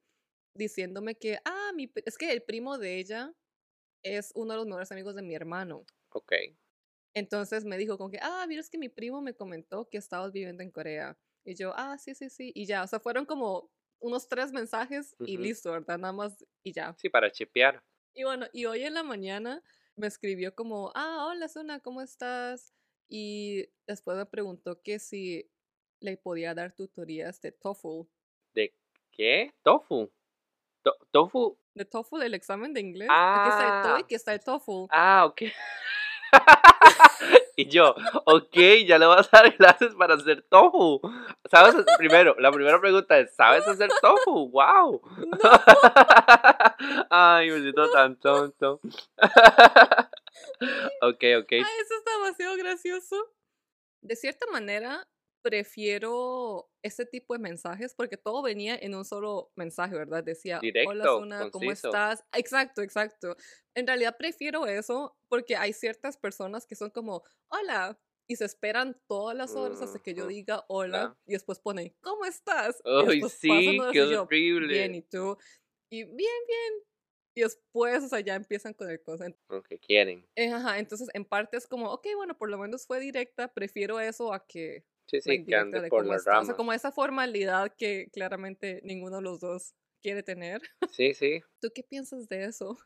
diciéndome 0.54 1.14
que, 1.16 1.38
ah, 1.44 1.72
mi, 1.74 1.90
es 2.04 2.16
que 2.18 2.30
el 2.30 2.42
primo 2.42 2.78
de 2.78 2.98
ella 2.98 3.34
es 4.02 4.32
uno 4.34 4.52
de 4.52 4.58
los 4.58 4.66
mejores 4.66 4.92
amigos 4.92 5.14
de 5.14 5.22
mi 5.22 5.34
hermano. 5.34 5.84
Ok. 6.10 6.32
Entonces 7.14 7.64
me 7.64 7.76
dijo 7.76 7.98
como 7.98 8.10
que, 8.10 8.18
ah, 8.22 8.44
mira, 8.48 8.60
es 8.60 8.70
que 8.70 8.78
mi 8.78 8.88
primo 8.88 9.20
me 9.20 9.34
comentó 9.34 9.88
que 9.88 9.98
estabas 9.98 10.32
viviendo 10.32 10.62
en 10.62 10.70
Corea. 10.70 11.18
Y 11.44 11.54
yo, 11.54 11.72
ah, 11.76 11.98
sí, 11.98 12.14
sí, 12.14 12.30
sí. 12.30 12.52
Y 12.54 12.66
ya, 12.66 12.82
o 12.82 12.86
sea, 12.86 13.00
fueron 13.00 13.26
como 13.26 13.70
unos 14.00 14.28
tres 14.28 14.52
mensajes 14.52 15.14
y 15.20 15.34
Ujú. 15.34 15.44
listo, 15.44 15.72
¿verdad? 15.72 15.98
Nada 15.98 16.12
más 16.12 16.44
y 16.62 16.72
ya. 16.72 16.94
Sí, 16.98 17.08
para 17.08 17.30
chipear. 17.30 17.82
Y 18.14 18.24
bueno, 18.24 18.46
y 18.52 18.64
hoy 18.66 18.82
en 18.82 18.94
la 18.94 19.02
mañana 19.02 19.62
me 19.96 20.06
escribió 20.06 20.54
como, 20.54 20.92
ah, 20.94 21.26
hola, 21.28 21.48
Suna, 21.48 21.80
¿cómo 21.80 22.00
estás? 22.02 22.72
Y 23.08 23.68
después 23.86 24.16
me 24.16 24.26
preguntó 24.26 24.80
que 24.82 24.98
si 24.98 25.50
le 26.00 26.16
podía 26.16 26.54
dar 26.54 26.72
tutorías 26.72 27.40
de 27.40 27.52
TOEFL. 27.52 28.08
¿De 28.54 28.74
qué? 29.10 29.52
Tofu. 29.62 30.10
To- 30.82 30.96
tofu. 31.10 31.58
De 31.74 31.84
TOEFL, 31.84 32.22
el 32.22 32.34
examen 32.34 32.72
de 32.74 32.80
inglés. 32.80 33.08
Aquí 33.10 33.48
está 33.50 33.62
el 33.64 33.70
Ah. 33.72 33.82
TOEIC, 33.84 34.04
aquí 34.04 34.14
está 34.14 34.34
el 34.34 34.40
TOEFL. 34.40 34.86
Ah, 34.90 35.26
ok. 35.26 35.42
y 37.56 37.68
yo, 37.68 37.94
ok, 38.24 38.56
ya 38.86 38.98
le 38.98 39.06
vas 39.06 39.28
a 39.32 39.42
dar 39.42 39.54
clases 39.56 39.94
para 39.94 40.14
hacer 40.14 40.42
tofu. 40.42 41.00
¿Sabes? 41.50 41.74
Primero, 41.98 42.34
la 42.38 42.50
primera 42.50 42.80
pregunta 42.80 43.18
es, 43.18 43.34
¿sabes 43.34 43.66
hacer 43.66 43.90
tofu? 44.00 44.50
¡Wow! 44.50 45.02
Ay, 47.10 47.50
me 47.50 47.60
siento 47.60 47.90
tan 47.90 48.18
tonto. 48.18 48.80
ok, 51.02 51.24
ok. 51.40 51.52
Ay, 51.52 51.60
eso 51.60 51.94
está 51.98 52.12
demasiado 52.16 52.56
gracioso. 52.56 53.16
De 54.00 54.16
cierta 54.16 54.46
manera, 54.50 55.06
prefiero 55.42 56.70
ese 56.82 57.04
tipo 57.04 57.34
de 57.34 57.40
mensajes 57.40 57.94
porque 57.94 58.16
todo 58.16 58.42
venía 58.42 58.76
en 58.76 58.94
un 58.94 59.04
solo 59.04 59.52
mensaje, 59.56 59.94
¿verdad? 59.94 60.24
Decía, 60.24 60.60
hola 60.86 61.04
Zuna, 61.04 61.50
¿cómo 61.50 61.70
estás? 61.70 62.24
Exacto, 62.32 62.82
exacto. 62.82 63.36
En 63.74 63.86
realidad 63.86 64.16
prefiero 64.16 64.66
eso 64.66 65.16
porque 65.28 65.56
hay 65.56 65.72
ciertas 65.72 66.16
personas 66.16 66.66
que 66.66 66.76
son 66.76 66.90
como, 66.90 67.22
hola, 67.48 67.98
y 68.28 68.36
se 68.36 68.44
esperan 68.44 68.98
todas 69.08 69.36
las 69.36 69.54
horas 69.54 69.82
hasta 69.82 69.98
que 69.98 70.14
yo 70.14 70.26
diga 70.26 70.64
hola 70.68 71.16
y 71.26 71.32
después 71.32 71.58
ponen, 71.58 71.94
¿cómo 72.00 72.24
estás? 72.24 72.80
Ay, 72.84 73.20
sí, 73.28 73.78
qué 73.92 74.02
horrible. 74.02 74.72
Bien, 74.72 74.94
¿y 74.94 75.02
tú? 75.02 75.36
Y 75.90 76.04
bien, 76.04 76.16
bien. 76.16 76.84
Y 77.34 77.40
después, 77.42 78.04
o 78.04 78.08
sea, 78.08 78.20
ya 78.20 78.34
empiezan 78.34 78.74
con 78.74 78.90
el 78.90 79.02
cosa. 79.02 79.26
Lo 79.48 79.62
que 79.62 79.78
quieren. 79.78 80.26
Eh, 80.36 80.50
ajá, 80.50 80.78
entonces 80.78 81.08
en 81.14 81.24
parte 81.24 81.56
es 81.56 81.66
como, 81.66 81.90
ok, 81.90 82.06
bueno, 82.16 82.36
por 82.36 82.50
lo 82.50 82.58
menos 82.58 82.86
fue 82.86 83.00
directa, 83.00 83.52
prefiero 83.52 84.00
eso 84.00 84.32
a 84.32 84.46
que 84.46 84.84
Sí, 85.12 85.20
sí, 85.20 85.44
que 85.44 85.54
ande 85.54 85.88
por 85.88 86.06
la 86.06 86.16
rama. 86.24 86.40
O 86.40 86.44
sea, 86.46 86.54
como 86.54 86.72
esa 86.72 86.90
formalidad 86.90 87.74
que 87.76 88.08
claramente 88.12 88.80
ninguno 88.82 89.16
de 89.16 89.22
los 89.22 89.40
dos 89.40 89.74
quiere 90.00 90.22
tener. 90.22 90.62
Sí, 90.90 91.12
sí. 91.12 91.42
¿Tú 91.60 91.68
qué 91.74 91.82
piensas 91.82 92.28
de 92.28 92.44
eso? 92.44 92.78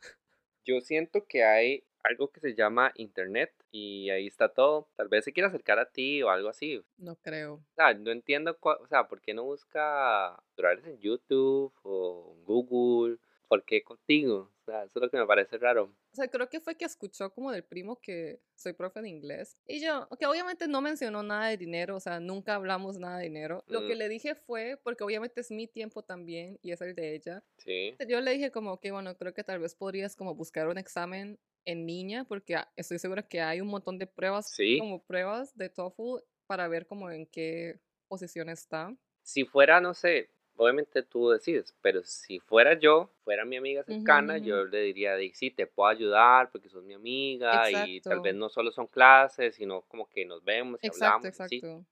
Yo 0.65 0.81
siento 0.81 1.25
que 1.29 1.45
hay 1.45 1.85
algo 2.03 2.33
que 2.33 2.41
se 2.41 2.55
llama 2.55 2.93
internet 2.97 3.53
y 3.71 4.11
ahí 4.11 4.27
está 4.27 4.49
todo. 4.49 4.89
Tal 4.97 5.09
vez 5.09 5.25
se 5.25 5.33
quiera 5.33 5.49
acercar 5.49 5.79
a 5.79 5.91
ti 5.91 6.21
o 6.25 6.31
algo 6.31 6.49
así. 6.49 6.83
No 6.97 7.15
creo. 7.15 7.55
O 7.55 7.75
sea, 7.77 7.95
no 7.95 8.11
entiendo, 8.11 8.59
o 8.61 8.87
sea, 8.89 9.07
¿por 9.07 9.21
qué 9.21 9.33
no 9.33 9.45
busca 9.45 10.37
tutoriales 10.51 10.85
en 10.87 10.99
YouTube 10.99 11.73
o 11.83 12.37
Google? 12.45 13.19
¿Por 13.49 13.65
qué 13.65 13.83
contigo? 13.83 14.53
O 14.61 14.65
sea, 14.65 14.83
eso 14.85 14.99
es 14.99 15.03
lo 15.03 15.11
que 15.11 15.17
me 15.17 15.27
parece 15.27 15.57
raro. 15.59 15.85
O 15.85 16.17
sea, 16.17 16.29
creo 16.29 16.49
que 16.49 16.61
fue 16.61 16.77
que 16.77 16.85
escuchó 16.85 17.31
como 17.33 17.53
del 17.53 17.63
primo 17.63 18.01
que 18.01 18.41
soy 18.57 18.73
profe 18.73 19.01
de 19.01 19.09
inglés. 19.09 19.61
Y 19.67 19.81
yo, 19.81 20.09
que 20.19 20.27
obviamente 20.27 20.67
no 20.67 20.81
mencionó 20.81 21.23
nada 21.23 21.49
de 21.49 21.57
dinero, 21.57 21.97
o 21.97 22.01
sea, 22.01 22.19
nunca 22.19 22.57
hablamos 22.57 22.99
nada 22.99 23.19
de 23.19 23.25
dinero. 23.25 23.63
Lo 23.69 23.87
que 23.87 23.95
mm. 23.95 23.99
le 23.99 24.09
dije 24.09 24.35
fue, 24.35 24.81
porque 24.83 25.05
obviamente 25.05 25.41
es 25.41 25.51
mi 25.53 25.69
tiempo 25.69 26.03
también 26.03 26.59
y 26.63 26.73
es 26.73 26.81
el 26.81 26.95
de 26.97 27.15
ella. 27.15 27.45
Sí. 27.59 27.95
Yo 28.09 28.21
le 28.21 28.33
dije 28.33 28.51
como 28.51 28.81
que, 28.81 28.91
bueno, 28.91 29.17
creo 29.17 29.33
que 29.33 29.45
tal 29.45 29.61
vez 29.61 29.75
podrías 29.77 30.17
como 30.17 30.35
buscar 30.35 30.67
un 30.67 30.79
examen 30.79 31.39
en 31.65 31.87
niña, 31.87 32.25
porque 32.25 32.57
estoy 32.77 32.99
segura 32.99 33.23
que 33.23 33.41
hay 33.41 33.61
un 33.61 33.69
montón 33.69 33.99
de 33.99 34.07
pruebas, 34.07 34.51
¿Sí? 34.51 34.79
como 34.79 35.05
pruebas 35.05 35.57
de 35.57 35.69
TOEFL 35.69 36.25
para 36.47 36.67
ver 36.69 36.87
como 36.87 37.11
en 37.11 37.27
qué 37.27 37.81
posición 38.09 38.49
está. 38.49 38.97
Si 39.23 39.45
fuera, 39.45 39.81
no 39.81 39.93
sé, 39.95 40.31
obviamente 40.57 41.03
tú 41.03 41.31
decides, 41.31 41.75
pero 41.81 42.03
si 42.03 42.41
fuera 42.41 42.79
yo, 42.79 43.11
fuera 43.25 43.45
mi 43.45 43.57
amiga 43.57 43.83
cercana, 43.85 44.39
yo 44.39 44.65
le 44.65 44.83
diría, 44.83 45.17
sí, 45.33 45.51
te 45.51 45.67
puedo 45.67 45.89
ayudar 45.89 46.51
porque 46.51 46.69
sos 46.69 46.85
mi 46.85 46.95
amiga 46.95 47.71
y 47.87 48.01
tal 48.01 48.21
vez 48.21 48.35
no 48.35 48.49
solo 48.49 48.71
son 48.73 48.87
clases, 48.87 49.55
sino 49.55 49.83
como 49.83 50.09
que 50.09 50.25
nos 50.25 50.45
vemos 50.45 50.81
y 50.83 50.89
hablamos. 50.89 51.27
Exacto. 51.27 51.85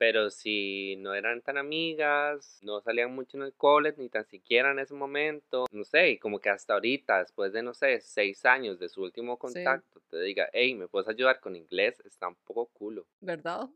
Pero 0.00 0.30
si 0.30 0.96
no 0.96 1.12
eran 1.12 1.42
tan 1.42 1.58
amigas, 1.58 2.58
no 2.62 2.80
salían 2.80 3.14
mucho 3.14 3.36
en 3.36 3.42
el 3.42 3.52
college, 3.52 4.00
ni 4.00 4.08
tan 4.08 4.24
siquiera 4.24 4.70
en 4.70 4.78
ese 4.78 4.94
momento, 4.94 5.66
no 5.72 5.84
sé, 5.84 6.12
y 6.12 6.18
como 6.18 6.38
que 6.38 6.48
hasta 6.48 6.72
ahorita, 6.72 7.18
después 7.18 7.52
de, 7.52 7.62
no 7.62 7.74
sé, 7.74 8.00
seis 8.00 8.46
años 8.46 8.78
de 8.78 8.88
su 8.88 9.02
último 9.02 9.38
contacto, 9.38 10.00
te 10.08 10.18
diga, 10.22 10.48
hey, 10.54 10.74
¿me 10.74 10.88
puedes 10.88 11.06
ayudar 11.06 11.38
con 11.40 11.54
inglés? 11.54 12.00
Está 12.06 12.28
un 12.28 12.36
poco 12.46 12.70
culo. 12.72 13.06
¿Verdad? 13.20 13.68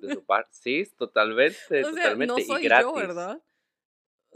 De 0.00 0.12
su 0.12 0.24
parte, 0.24 0.50
sí, 0.50 0.84
totalmente, 0.96 1.56
o 1.84 1.92
sea, 1.92 2.02
totalmente. 2.02 2.26
No 2.26 2.38
soy 2.40 2.62
y 2.62 2.64
gratis. 2.64 2.86
yo, 2.86 2.94
¿verdad? 2.94 3.40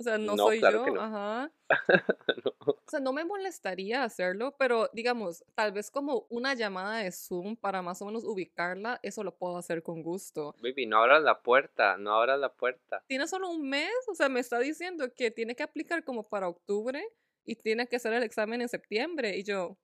O 0.03 0.05
sea, 0.05 0.19
no, 0.19 0.37
soy 0.37 0.61
yo, 0.61 1.01
ajá. 1.01 1.53
O 2.67 2.91
sea, 2.91 2.99
no 2.99 3.13
me 3.13 3.25
molestaría 3.25 4.03
hacerlo, 4.03 4.57
pero 4.59 4.91
digamos, 4.93 5.45
tal 5.55 5.71
vez 5.71 5.93
como 5.93 6.27
una 6.29 6.55
llamada 6.55 6.99
de 6.99 7.13
Zoom 7.13 7.57
para 7.57 7.83
más 7.83 8.03
o 8.03 8.07
menos 8.07 8.25
ubicarla, 8.25 8.99
eso 9.03 9.23
lo 9.23 9.37
puedo 9.37 9.57
hacer 9.57 9.83
con 9.85 10.03
gusto. 10.03 10.57
Baby, 10.61 10.87
no 10.87 10.99
abras 10.99 11.23
la 11.23 11.41
puerta, 11.41 11.97
no 11.97 12.15
abras 12.15 12.41
la 12.41 12.53
puerta. 12.53 13.05
Tiene 13.07 13.29
solo 13.29 13.49
un 13.49 13.69
mes, 13.69 13.93
o 14.09 14.15
sea, 14.15 14.29
me 14.29 14.41
está 14.41 14.59
diciendo 14.59 15.13
que 15.15 15.31
tiene 15.31 15.55
que 15.55 15.63
aplicar 15.63 16.03
como 16.03 16.29
para 16.29 16.49
octubre 16.49 17.03
y 17.45 17.55
tiene 17.55 17.87
que 17.87 17.97
hacer 17.97 18.13
el 18.13 18.25
examen 18.25 18.61
en 18.61 18.69
septiembre. 18.69 19.39
Y 19.39 19.45
yo, 19.45 19.79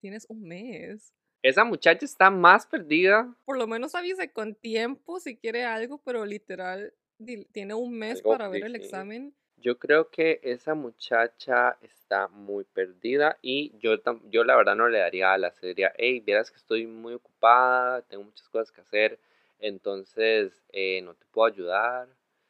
tienes 0.00 0.26
un 0.28 0.42
mes. 0.42 1.12
Esa 1.42 1.64
muchacha 1.64 2.04
está 2.04 2.30
más 2.30 2.66
perdida. 2.66 3.36
Por 3.44 3.58
lo 3.58 3.66
menos 3.66 3.96
avise 3.96 4.32
con 4.32 4.54
tiempo 4.54 5.18
si 5.18 5.36
quiere 5.36 5.64
algo, 5.64 5.98
pero 5.98 6.24
literal 6.24 6.94
tiene 7.52 7.74
un 7.74 7.92
mes 7.96 8.22
para 8.22 8.48
ver 8.48 8.64
el 8.64 8.76
examen. 8.76 9.34
Yo 9.56 9.78
creo 9.78 10.10
que 10.10 10.40
esa 10.42 10.74
muchacha 10.74 11.78
está 11.80 12.28
muy 12.28 12.64
perdida 12.64 13.38
y 13.40 13.72
yo, 13.78 13.94
yo 14.30 14.44
la 14.44 14.56
verdad 14.56 14.76
no 14.76 14.88
le 14.88 14.98
daría 14.98 15.32
a 15.32 15.38
la 15.38 15.52
serie, 15.52 15.90
hey, 15.96 16.20
vieras 16.20 16.50
que 16.50 16.58
estoy 16.58 16.86
muy 16.86 17.14
ocupada, 17.14 18.02
tengo 18.02 18.24
muchas 18.24 18.48
cosas 18.48 18.70
que 18.70 18.82
hacer, 18.82 19.18
entonces 19.58 20.62
eh, 20.70 21.00
no 21.02 21.14
te 21.14 21.24
puedo 21.26 21.46
ayudar. 21.46 22.08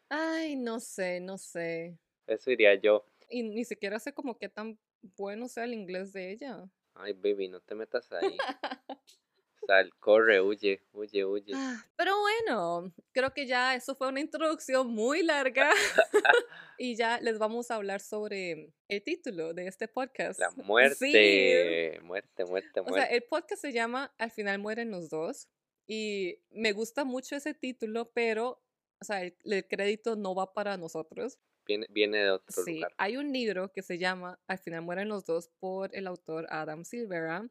Ay, 0.09 0.57
no 0.57 0.81
sé, 0.81 1.21
no 1.21 1.39
sé. 1.39 1.97
Eso 2.27 2.51
diría 2.51 2.75
yo. 2.75 3.05
Y 3.29 3.43
ni 3.43 3.65
siquiera 3.65 3.99
sé 3.99 4.13
como 4.13 4.39
qué 4.39 4.49
tan 4.49 4.79
bueno 5.17 5.47
sea 5.49 5.65
el 5.65 5.75
inglés 5.75 6.13
de 6.13 6.33
ella. 6.33 6.69
Ay, 6.95 7.13
baby, 7.13 7.49
no 7.49 7.61
te 7.61 7.75
metas 7.75 8.11
ahí. 8.13 8.37
Sal, 9.67 9.93
corre, 9.99 10.41
huye, 10.41 10.83
huye, 10.93 11.25
huye. 11.25 11.53
Ah, 11.55 11.85
pero 11.97 12.15
bueno, 12.21 12.93
creo 13.13 13.33
que 13.33 13.47
ya 13.47 13.75
eso 13.75 13.95
fue 13.95 14.09
una 14.09 14.21
introducción 14.21 14.89
muy 14.89 15.23
larga 15.23 15.71
y 16.79 16.97
ya 16.97 17.21
les 17.21 17.39
vamos 17.39 17.71
a 17.71 17.77
hablar 17.77 18.01
sobre 18.01 18.73
el 18.89 19.03
título 19.03 19.55
de 19.55 19.67
este 19.67 19.89
podcast. 19.89 20.39
La 20.39 20.51
muerte, 20.51 21.99
muerte, 22.03 22.45
muerte, 22.45 22.81
muerte. 22.81 22.81
O 22.81 22.95
sea, 22.95 23.05
el 23.05 23.23
podcast 23.23 23.63
se 23.63 23.73
llama 23.73 24.15
Al 24.19 24.31
final 24.31 24.59
mueren 24.59 24.91
los 24.91 25.09
dos 25.11 25.49
y 25.87 26.41
me 26.51 26.73
gusta 26.73 27.05
mucho 27.05 27.37
ese 27.37 27.55
título, 27.55 28.11
pero, 28.13 28.63
o 29.01 29.05
sea, 29.05 29.23
el, 29.23 29.67
crédito 29.69 30.17
no 30.17 30.35
va 30.35 30.53
para 30.53 30.77
nosotros. 30.77 31.39
Viene, 31.67 31.87
viene 31.89 32.19
de 32.19 32.31
otro 32.31 32.63
sí, 32.63 32.83
Hay 32.99 33.17
un 33.17 33.33
libro 33.33 33.73
que 33.73 33.81
se 33.81 33.97
llama 33.97 34.39
Al 34.47 34.59
final 34.59 34.83
mueren 34.83 35.09
los 35.09 35.25
dos 35.25 35.49
por 35.61 35.97
el 35.97 36.07
autor 36.07 36.47
Adam 36.51 36.85
Silvera 36.85 37.49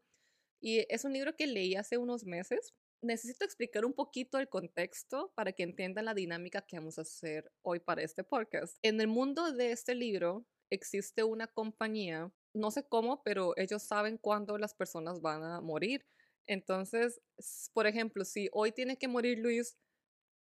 y 0.63 0.85
es 0.87 1.03
un 1.03 1.11
libro 1.11 1.35
que 1.35 1.45
leí 1.45 1.75
hace 1.75 1.97
unos 1.97 2.23
meses. 2.23 2.73
Necesito 3.01 3.43
explicar 3.43 3.83
un 3.83 3.93
poquito 3.93 4.39
el 4.39 4.47
contexto 4.47 5.33
para 5.35 5.51
que 5.51 5.63
entiendan 5.63 6.05
la 6.05 6.13
dinámica 6.13 6.65
que 6.65 6.77
vamos 6.77 6.97
a 6.97 7.01
hacer 7.01 7.51
hoy 7.63 7.81
para 7.81 8.01
este 8.01 8.23
podcast. 8.23 8.77
En 8.81 9.01
el 9.01 9.07
mundo 9.07 9.51
de 9.51 9.73
este 9.73 9.93
libro 9.93 10.47
existe 10.71 11.25
una 11.25 11.47
compañía, 11.47 12.31
no 12.55 12.71
sé 12.71 12.87
cómo, 12.87 13.21
pero 13.23 13.53
ellos 13.57 13.83
saben 13.83 14.17
cuándo 14.17 14.57
las 14.57 14.73
personas 14.73 15.19
van 15.19 15.43
a 15.43 15.59
morir. 15.59 16.05
Entonces, 16.47 17.19
por 17.73 17.85
ejemplo, 17.85 18.23
si 18.23 18.47
hoy 18.53 18.71
tiene 18.71 18.97
que 18.97 19.09
morir 19.09 19.39
Luis 19.39 19.75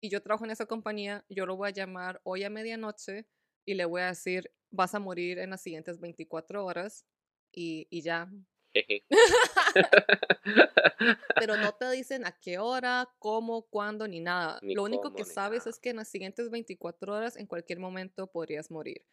y 0.01 0.09
yo 0.09 0.23
trabajo 0.23 0.45
en 0.45 0.53
esa 0.53 0.67
compañía, 0.67 1.25
yo 1.29 1.47
lo 1.47 1.57
voy 1.57 1.71
a 1.71 1.73
llamar 1.73 2.21
hoy 2.23 2.45
a 2.45 2.51
medianoche 2.51 3.27
y 3.67 3.75
le 3.75 3.87
voy 3.87 4.03
a 4.03 4.07
decir, 4.07 4.53
vas 4.71 4.95
a 4.95 5.01
morir 5.01 5.41
en 5.41 5.51
las 5.51 5.63
siguientes 5.63 5.99
24 5.99 6.65
horas 6.65 7.05
y, 7.53 7.89
y 7.91 8.03
ya, 8.03 8.31
Pero 11.37 11.57
no 11.57 11.73
te 11.73 11.91
dicen 12.03 12.27
a 12.27 12.33
qué 12.33 12.59
hora, 12.59 13.09
cómo, 13.19 13.63
cuándo, 13.63 14.09
ni 14.09 14.21
nada. 14.21 14.59
Lo 14.63 14.85
único 14.85 15.15
que 15.15 15.25
sabes 15.25 15.67
es 15.67 15.79
que 15.79 15.91
en 15.91 15.97
las 15.97 16.09
siguientes 16.09 16.51
24 16.51 17.15
horas, 17.15 17.37
en 17.37 17.47
cualquier 17.47 17.79
momento, 17.79 18.27
podrías 18.27 18.71
morir. 18.71 19.05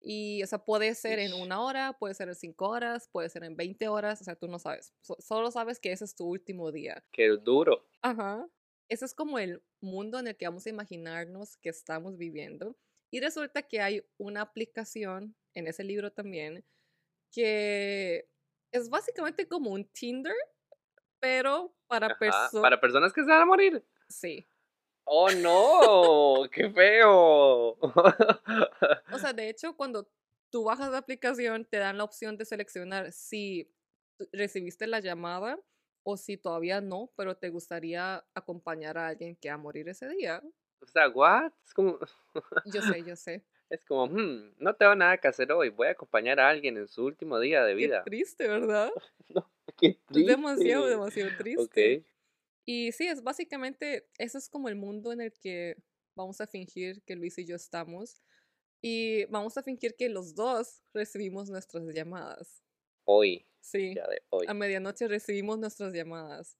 Y, 0.00 0.42
o 0.42 0.46
sea, 0.46 0.64
puede 0.64 0.94
ser 0.94 1.18
en 1.18 1.32
una 1.32 1.60
hora, 1.60 1.96
puede 1.98 2.14
ser 2.14 2.28
en 2.28 2.36
cinco 2.36 2.68
horas, 2.68 3.08
puede 3.10 3.28
ser 3.28 3.44
en 3.44 3.56
20 3.56 3.88
horas, 3.88 4.20
o 4.20 4.24
sea, 4.24 4.36
tú 4.36 4.46
no 4.46 4.58
sabes. 4.58 4.94
solo 5.18 5.50
sabes 5.50 5.80
que 5.80 5.90
ese 5.90 6.04
es 6.04 6.14
tu 6.14 6.26
último 6.26 6.70
día. 6.70 7.04
Qué 7.12 7.28
duro. 7.28 7.88
Ajá. 8.02 8.46
Ese 8.88 9.04
es 9.04 9.14
como 9.14 9.38
el 9.38 9.64
mundo 9.80 10.20
en 10.20 10.28
el 10.28 10.36
que 10.36 10.46
vamos 10.46 10.66
a 10.66 10.70
imaginarnos 10.70 11.56
que 11.56 11.70
estamos 11.70 12.16
viviendo. 12.16 12.76
Y 13.10 13.20
resulta 13.20 13.62
que 13.62 13.80
hay 13.80 14.04
una 14.16 14.42
aplicación 14.42 15.34
en 15.54 15.66
ese 15.66 15.82
libro 15.82 16.12
también 16.12 16.64
que 17.32 18.28
es 18.72 18.88
básicamente 18.90 19.46
como 19.48 19.70
un 19.70 19.84
Tinder, 19.84 20.36
pero 21.20 21.74
para 21.86 22.16
personas. 22.18 22.62
Para 22.62 22.80
personas 22.80 23.12
que 23.12 23.22
se 23.22 23.30
van 23.30 23.42
a 23.42 23.46
morir. 23.46 23.84
Sí. 24.08 24.46
Oh 25.04 25.30
no, 25.30 26.48
qué 26.50 26.70
feo. 26.70 27.78
o 27.78 29.18
sea, 29.18 29.32
de 29.32 29.48
hecho, 29.48 29.76
cuando 29.76 30.08
tú 30.50 30.64
bajas 30.64 30.90
la 30.90 30.98
aplicación, 30.98 31.64
te 31.64 31.78
dan 31.78 31.98
la 31.98 32.04
opción 32.04 32.36
de 32.36 32.44
seleccionar 32.44 33.12
si 33.12 33.72
recibiste 34.32 34.86
la 34.86 35.00
llamada 35.00 35.58
o 36.02 36.16
si 36.16 36.36
todavía 36.36 36.80
no, 36.80 37.12
pero 37.16 37.36
te 37.36 37.50
gustaría 37.50 38.24
acompañar 38.34 38.98
a 38.98 39.08
alguien 39.08 39.36
que 39.36 39.48
va 39.48 39.54
a 39.54 39.58
morir 39.58 39.88
ese 39.88 40.08
día. 40.08 40.42
O 40.80 40.86
sea, 40.86 41.08
¿what? 41.08 41.52
Es 41.64 41.74
como... 41.74 41.98
yo 42.66 42.82
sé, 42.82 43.02
yo 43.04 43.16
sé. 43.16 43.44
Es 43.68 43.84
como, 43.84 44.06
hmm, 44.06 44.54
no 44.58 44.74
tengo 44.76 44.94
nada 44.94 45.18
que 45.18 45.28
hacer 45.28 45.50
hoy, 45.50 45.70
voy 45.70 45.88
a 45.88 45.92
acompañar 45.92 46.38
a 46.38 46.48
alguien 46.48 46.76
en 46.76 46.86
su 46.86 47.04
último 47.04 47.40
día 47.40 47.64
de 47.64 47.74
vida. 47.74 48.02
Qué 48.04 48.10
triste, 48.10 48.46
¿verdad? 48.46 48.92
no, 49.28 49.50
qué 49.76 49.98
triste. 50.06 50.20
Es 50.20 50.26
demasiado, 50.36 50.86
demasiado 50.86 51.30
triste. 51.36 52.04
Y 52.64 52.92
sí, 52.92 53.06
es 53.06 53.22
básicamente, 53.22 54.08
eso 54.18 54.38
es 54.38 54.48
como 54.48 54.68
el 54.68 54.76
mundo 54.76 55.12
en 55.12 55.20
el 55.20 55.32
que 55.32 55.76
vamos 56.14 56.40
a 56.40 56.46
fingir 56.46 57.02
que 57.02 57.16
Luis 57.16 57.38
y 57.38 57.46
yo 57.46 57.56
estamos. 57.56 58.22
Y 58.82 59.24
vamos 59.26 59.56
a 59.56 59.62
fingir 59.62 59.96
que 59.96 60.08
los 60.08 60.34
dos 60.34 60.82
recibimos 60.92 61.50
nuestras 61.50 61.84
llamadas. 61.94 62.62
Hoy. 63.04 63.46
Sí. 63.60 63.94
de 63.94 64.22
hoy. 64.30 64.46
A 64.48 64.54
medianoche 64.54 65.08
recibimos 65.08 65.58
nuestras 65.58 65.92
llamadas. 65.92 66.56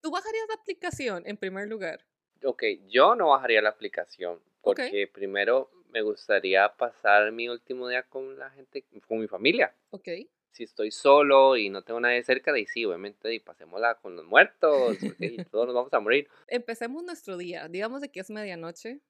¿Tú 0.00 0.10
bajarías 0.10 0.46
la 0.48 0.54
aplicación 0.54 1.22
en 1.26 1.36
primer 1.36 1.68
lugar? 1.68 2.04
Ok, 2.44 2.64
yo 2.88 3.14
no 3.14 3.28
bajaría 3.28 3.62
la 3.62 3.70
aplicación 3.70 4.40
porque 4.60 5.08
primero 5.12 5.70
me 5.90 6.02
gustaría 6.02 6.68
pasar 6.76 7.32
mi 7.32 7.48
último 7.48 7.88
día 7.88 8.02
con 8.02 8.38
la 8.38 8.50
gente, 8.50 8.84
con 9.06 9.18
mi 9.18 9.28
familia. 9.28 9.74
Ok. 9.90 10.08
Si 10.50 10.64
estoy 10.64 10.90
solo 10.90 11.56
y 11.56 11.70
no 11.70 11.82
tengo 11.82 12.00
nadie 12.00 12.22
cerca, 12.24 12.52
de 12.52 12.66
sí, 12.66 12.84
obviamente, 12.84 13.32
y 13.32 13.38
pasémosla 13.38 13.96
con 13.96 14.16
los 14.16 14.24
muertos, 14.24 14.96
y 15.20 15.44
todos 15.44 15.66
nos 15.66 15.74
vamos 15.74 15.92
a 15.92 16.00
morir. 16.00 16.28
Empecemos 16.48 17.04
nuestro 17.04 17.36
día, 17.36 17.68
digamos 17.68 18.00
de 18.00 18.10
que 18.10 18.20
es 18.20 18.30
medianoche 18.30 19.00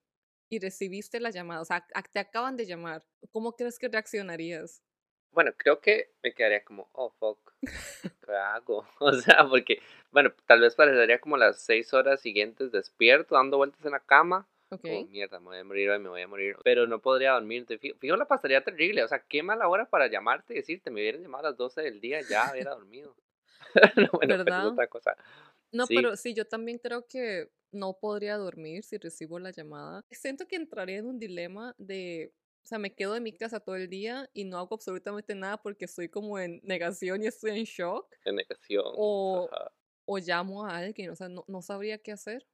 y 0.50 0.58
recibiste 0.58 1.20
la 1.20 1.30
llamada, 1.30 1.60
o 1.60 1.64
sea, 1.64 1.86
te 2.12 2.18
acaban 2.18 2.56
de 2.56 2.66
llamar. 2.66 3.04
¿Cómo 3.30 3.52
crees 3.52 3.78
que 3.78 3.88
reaccionarías? 3.88 4.82
Bueno, 5.32 5.52
creo 5.56 5.80
que 5.80 6.10
me 6.22 6.32
quedaría 6.32 6.64
como, 6.64 6.88
oh, 6.92 7.10
fuck, 7.10 7.54
¿qué 7.60 8.32
hago? 8.32 8.86
O 9.00 9.12
sea, 9.12 9.46
porque, 9.48 9.80
bueno, 10.10 10.32
tal 10.46 10.60
vez 10.60 10.74
parecería 10.74 11.20
como 11.20 11.36
las 11.36 11.60
seis 11.60 11.92
horas 11.94 12.20
siguientes 12.20 12.72
despierto, 12.72 13.34
dando 13.34 13.58
vueltas 13.58 13.84
en 13.84 13.92
la 13.92 14.00
cama. 14.00 14.48
Ok. 14.70 14.84
mierda, 15.08 15.40
me 15.40 15.46
voy 15.46 15.58
a 15.58 15.64
morir 15.64 15.90
hoy, 15.90 15.98
me 15.98 16.08
voy 16.08 16.22
a 16.22 16.28
morir. 16.28 16.56
Pero 16.62 16.86
no 16.86 17.00
podría 17.00 17.32
dormir. 17.32 17.66
Fijo, 17.98 18.16
la 18.16 18.26
pasaría 18.26 18.62
terrible. 18.62 19.02
O 19.02 19.08
sea, 19.08 19.20
qué 19.20 19.42
mala 19.42 19.68
hora 19.68 19.88
para 19.88 20.08
llamarte 20.08 20.54
y 20.54 20.56
decirte, 20.56 20.90
me 20.90 21.00
hubieran 21.00 21.22
llamado 21.22 21.46
a 21.46 21.50
las 21.50 21.58
12 21.58 21.82
del 21.82 22.00
día, 22.00 22.20
ya 22.28 22.50
hubiera 22.52 22.74
dormido. 22.74 23.16
no, 23.96 24.08
bueno, 24.12 24.36
¿verdad? 24.36 24.66
otra 24.68 24.86
cosa. 24.86 25.16
No, 25.72 25.86
pero 25.86 26.16
sí, 26.16 26.34
yo 26.34 26.46
también 26.46 26.78
creo 26.78 27.06
que 27.06 27.50
no 27.70 27.98
podría 27.98 28.36
dormir 28.36 28.82
si 28.84 28.98
recibo 28.98 29.38
la 29.38 29.50
llamada. 29.50 30.04
Siento 30.10 30.46
que 30.46 30.56
entraría 30.56 30.98
en 30.98 31.06
un 31.06 31.18
dilema 31.18 31.74
de 31.78 32.32
o 32.64 32.68
sea, 32.68 32.78
me 32.78 32.94
quedo 32.94 33.16
en 33.16 33.22
mi 33.22 33.32
casa 33.32 33.60
todo 33.60 33.76
el 33.76 33.88
día 33.88 34.28
y 34.34 34.44
no 34.44 34.58
hago 34.58 34.74
absolutamente 34.74 35.34
nada 35.34 35.56
porque 35.56 35.86
estoy 35.86 36.10
como 36.10 36.38
en 36.38 36.60
negación 36.62 37.22
y 37.22 37.26
estoy 37.26 37.58
en 37.58 37.64
shock. 37.64 38.14
En 38.26 38.36
negación. 38.36 38.84
O, 38.94 39.48
o 40.04 40.18
llamo 40.18 40.66
a 40.66 40.76
alguien, 40.76 41.08
o 41.08 41.16
sea, 41.16 41.30
no, 41.30 41.46
no, 41.48 41.62
sabría 41.62 41.96
qué 41.96 42.12
hacer. 42.12 42.46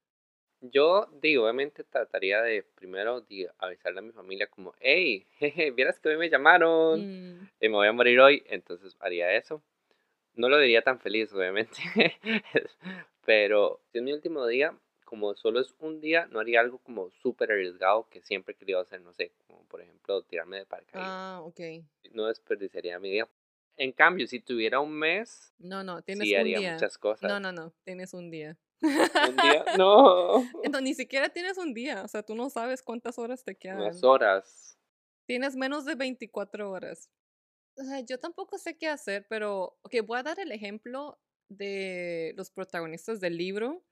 Yo, 0.72 1.08
digo, 1.20 1.44
obviamente 1.44 1.84
trataría 1.84 2.40
de 2.40 2.62
primero 2.62 3.26
avisarle 3.58 3.98
a 3.98 4.02
mi 4.02 4.12
familia 4.12 4.46
como, 4.46 4.74
hey, 4.80 5.26
jeje, 5.38 5.70
vieras 5.72 6.00
que 6.00 6.08
hoy 6.08 6.16
me 6.16 6.30
llamaron 6.30 7.00
mm. 7.00 7.50
y 7.60 7.68
me 7.68 7.74
voy 7.74 7.86
a 7.86 7.92
morir 7.92 8.18
hoy, 8.20 8.42
entonces 8.46 8.96
haría 9.00 9.32
eso. 9.32 9.62
No 10.34 10.48
lo 10.48 10.58
diría 10.58 10.82
tan 10.82 10.98
feliz, 10.98 11.32
obviamente, 11.32 11.76
pero 13.26 13.80
si 13.92 13.98
es 13.98 14.04
mi 14.04 14.12
último 14.12 14.46
día, 14.46 14.76
como 15.04 15.34
solo 15.34 15.60
es 15.60 15.74
un 15.78 16.00
día, 16.00 16.26
no 16.32 16.40
haría 16.40 16.60
algo 16.60 16.78
como 16.78 17.10
súper 17.10 17.52
arriesgado 17.52 18.08
que 18.08 18.22
siempre 18.22 18.54
he 18.54 18.56
querido 18.56 18.80
hacer, 18.80 19.00
no 19.00 19.12
sé, 19.12 19.32
como 19.46 19.62
por 19.66 19.80
ejemplo 19.82 20.22
tirarme 20.22 20.58
de 20.58 20.66
paracaídas. 20.66 21.06
Ah, 21.08 21.40
ok. 21.44 21.60
No 22.12 22.26
desperdiciaría 22.26 22.98
mi 22.98 23.10
día. 23.10 23.28
En 23.76 23.92
cambio, 23.92 24.26
si 24.26 24.40
tuviera 24.40 24.80
un 24.80 24.92
mes, 24.92 25.52
no, 25.58 25.84
no, 25.84 26.02
tienes 26.02 26.26
sí, 26.26 26.34
haría 26.34 26.72
muchas 26.72 26.96
cosas. 26.96 27.28
No, 27.28 27.38
no, 27.38 27.52
no, 27.52 27.72
tienes 27.84 28.14
un 28.14 28.30
día. 28.30 28.56
¿Un 28.84 29.36
día? 29.36 29.64
No. 29.78 30.42
Entonces, 30.62 30.82
ni 30.82 30.94
siquiera 30.94 31.28
tienes 31.28 31.58
un 31.58 31.74
día, 31.74 32.02
o 32.02 32.08
sea, 32.08 32.22
tú 32.22 32.34
no 32.34 32.50
sabes 32.50 32.82
cuántas 32.82 33.18
horas 33.18 33.44
te 33.44 33.56
quedan. 33.56 33.80
Unas 33.80 34.02
horas. 34.04 34.78
Tienes 35.26 35.56
menos 35.56 35.84
de 35.84 35.94
24 35.94 36.70
horas. 36.70 37.10
O 37.76 37.82
sea, 37.82 38.00
yo 38.00 38.20
tampoco 38.20 38.58
sé 38.58 38.76
qué 38.76 38.88
hacer, 38.88 39.26
pero, 39.28 39.78
ok, 39.82 39.94
voy 40.06 40.18
a 40.18 40.22
dar 40.22 40.38
el 40.38 40.52
ejemplo 40.52 41.18
de 41.48 42.32
los 42.36 42.50
protagonistas 42.50 43.20
del 43.20 43.36
libro 43.36 43.82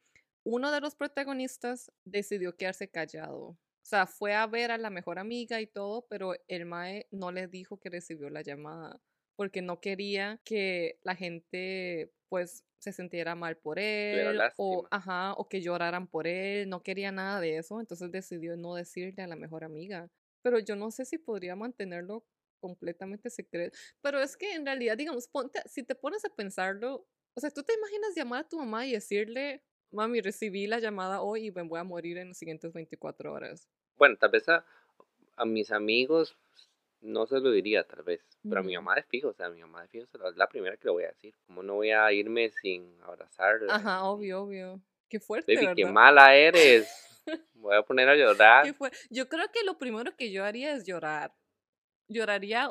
uno 0.44 0.70
de 0.72 0.80
los 0.80 0.94
protagonistas 0.94 1.92
decidió 2.04 2.56
quedarse 2.56 2.88
callado. 2.88 3.38
O 3.38 3.84
sea, 3.84 4.06
fue 4.06 4.34
a 4.34 4.46
ver 4.46 4.70
a 4.70 4.78
la 4.78 4.90
mejor 4.90 5.18
amiga 5.18 5.60
y 5.60 5.66
todo, 5.66 6.06
pero 6.08 6.34
el 6.48 6.66
Mae 6.66 7.06
no 7.10 7.32
le 7.32 7.48
dijo 7.48 7.78
que 7.78 7.90
recibió 7.90 8.30
la 8.30 8.42
llamada 8.42 9.00
porque 9.36 9.62
no 9.62 9.80
quería 9.80 10.40
que 10.44 10.98
la 11.02 11.16
gente 11.16 12.12
pues 12.32 12.64
se 12.78 12.92
sintiera 12.92 13.34
mal 13.34 13.58
por 13.58 13.78
él 13.78 14.40
o 14.56 14.88
ajá 14.90 15.34
o 15.34 15.50
que 15.50 15.60
lloraran 15.60 16.06
por 16.06 16.26
él, 16.26 16.66
no 16.66 16.82
quería 16.82 17.12
nada 17.12 17.40
de 17.40 17.58
eso, 17.58 17.78
entonces 17.78 18.10
decidió 18.10 18.56
no 18.56 18.74
decirle 18.74 19.22
a 19.22 19.26
la 19.26 19.36
mejor 19.36 19.64
amiga. 19.64 20.08
Pero 20.40 20.58
yo 20.58 20.74
no 20.74 20.90
sé 20.90 21.04
si 21.04 21.18
podría 21.18 21.56
mantenerlo 21.56 22.24
completamente 22.58 23.28
secreto, 23.28 23.76
pero 24.00 24.18
es 24.18 24.38
que 24.38 24.54
en 24.54 24.64
realidad 24.64 24.96
digamos, 24.96 25.28
ponte, 25.28 25.60
si 25.66 25.82
te 25.82 25.94
pones 25.94 26.24
a 26.24 26.30
pensarlo, 26.30 27.06
o 27.34 27.40
sea, 27.40 27.50
tú 27.50 27.62
te 27.64 27.74
imaginas 27.74 28.14
llamar 28.16 28.46
a 28.46 28.48
tu 28.48 28.56
mamá 28.58 28.86
y 28.86 28.92
decirle, 28.92 29.62
mami, 29.90 30.22
recibí 30.22 30.66
la 30.66 30.78
llamada 30.78 31.20
hoy 31.20 31.48
y 31.48 31.50
me 31.50 31.60
voy 31.60 31.80
a 31.80 31.84
morir 31.84 32.16
en 32.16 32.28
las 32.28 32.38
siguientes 32.38 32.72
24 32.72 33.30
horas. 33.30 33.68
Bueno, 33.98 34.16
tal 34.16 34.30
vez 34.30 34.48
a, 34.48 34.64
mis 35.44 35.70
amigos 35.70 36.34
no 37.02 37.26
se 37.26 37.40
lo 37.40 37.50
diría, 37.50 37.84
tal 37.84 38.02
vez, 38.02 38.24
pero 38.42 38.60
a 38.60 38.62
mi 38.62 38.74
mamá 38.74 38.94
de 38.94 39.02
fijo, 39.02 39.28
o 39.28 39.32
sea, 39.32 39.46
a 39.46 39.50
mi 39.50 39.60
mamá 39.60 39.82
de 39.82 39.88
fijo 39.88 40.04
es 40.04 40.36
la 40.36 40.48
primera 40.48 40.76
que 40.76 40.86
le 40.86 40.92
voy 40.92 41.04
a 41.04 41.08
decir. 41.08 41.34
Como 41.46 41.62
no 41.62 41.74
voy 41.74 41.90
a 41.90 42.10
irme 42.12 42.50
sin 42.50 42.96
abrazarla? 43.02 43.74
Ajá, 43.74 44.04
obvio, 44.04 44.42
obvio. 44.42 44.80
Qué 45.08 45.20
fuerte, 45.20 45.54
Baby, 45.54 45.74
qué 45.74 45.84
mala 45.84 46.34
eres. 46.34 46.88
voy 47.54 47.76
a 47.76 47.82
poner 47.82 48.08
a 48.08 48.16
llorar. 48.16 48.66
Yo 49.10 49.28
creo 49.28 49.50
que 49.52 49.64
lo 49.64 49.78
primero 49.78 50.16
que 50.16 50.30
yo 50.30 50.44
haría 50.44 50.74
es 50.74 50.84
llorar. 50.84 51.34
Lloraría 52.08 52.70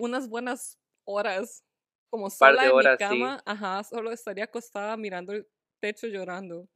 unas 0.00 0.28
buenas 0.28 0.78
horas. 1.04 1.64
Como 2.08 2.28
sola 2.28 2.66
en 2.66 2.76
mi 2.76 2.96
cama, 2.98 3.42
ajá, 3.46 3.82
solo 3.84 4.12
estaría 4.12 4.44
acostada 4.44 4.96
mirando 4.98 5.32
techo 5.80 6.06
llorando. 6.06 6.68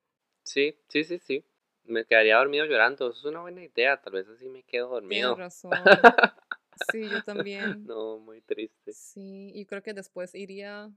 Sí, 0.45 0.81
sí, 0.89 1.05
sí, 1.05 1.19
sí. 1.19 1.45
Me 1.85 2.05
quedaría 2.05 2.37
dormido 2.37 2.65
llorando. 2.65 3.11
Eso 3.11 3.19
es 3.19 3.25
una 3.27 3.43
buena 3.43 3.63
idea. 3.63 4.01
Tal 4.01 4.15
vez 4.15 4.27
así 4.29 4.49
me 4.49 4.63
quedo 4.63 4.89
dormido. 4.89 5.35
Tienes 5.35 5.55
razón. 5.55 5.73
Sí, 6.93 7.09
yo 7.09 7.23
también. 7.25 7.85
No, 7.85 8.19
muy 8.19 8.41
triste. 8.41 8.93
Sí, 8.93 9.53
y 9.55 9.67
creo 9.67 9.83
que 9.83 9.95
después 9.95 10.35
iría 10.35 10.91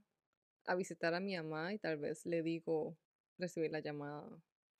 a 0.66 0.74
visitar 0.74 1.14
a 1.14 1.20
mi 1.20 1.36
mamá 1.36 1.72
y 1.72 1.78
tal 1.78 1.96
vez 1.96 2.26
le 2.26 2.42
digo, 2.42 2.96
recibir 3.38 3.70
la 3.70 3.80
llamada. 3.80 4.28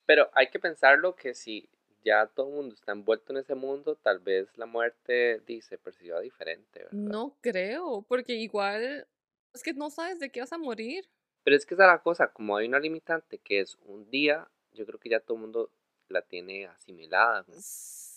Pero 0.05 0.29
hay 0.33 0.49
que 0.49 0.59
pensarlo 0.59 1.15
que 1.15 1.33
si 1.33 1.69
ya 2.03 2.27
todo 2.27 2.47
el 2.47 2.55
mundo 2.55 2.75
está 2.75 2.91
envuelto 2.91 3.33
en 3.33 3.39
ese 3.39 3.55
mundo, 3.55 3.95
tal 3.95 4.19
vez 4.19 4.57
la 4.57 4.65
muerte 4.65 5.41
dice 5.45 5.77
perciba 5.77 6.19
diferente. 6.19 6.79
¿verdad? 6.79 6.91
No 6.91 7.37
creo, 7.41 8.03
porque 8.07 8.33
igual 8.33 9.07
es 9.53 9.63
que 9.63 9.73
no 9.73 9.89
sabes 9.89 10.19
de 10.19 10.31
qué 10.31 10.39
vas 10.39 10.53
a 10.53 10.57
morir. 10.57 11.07
Pero 11.43 11.55
es 11.55 11.65
que 11.65 11.73
esa 11.73 11.83
es 11.83 11.91
la 11.91 12.01
cosa, 12.01 12.31
como 12.31 12.55
hay 12.55 12.67
una 12.67 12.79
limitante 12.79 13.39
que 13.39 13.61
es 13.61 13.77
un 13.85 14.09
día, 14.09 14.49
yo 14.73 14.85
creo 14.85 14.99
que 14.99 15.09
ya 15.09 15.19
todo 15.19 15.35
el 15.37 15.41
mundo 15.41 15.71
la 16.07 16.21
tiene 16.21 16.67
asimilada. 16.67 17.43
Sí, 17.43 18.10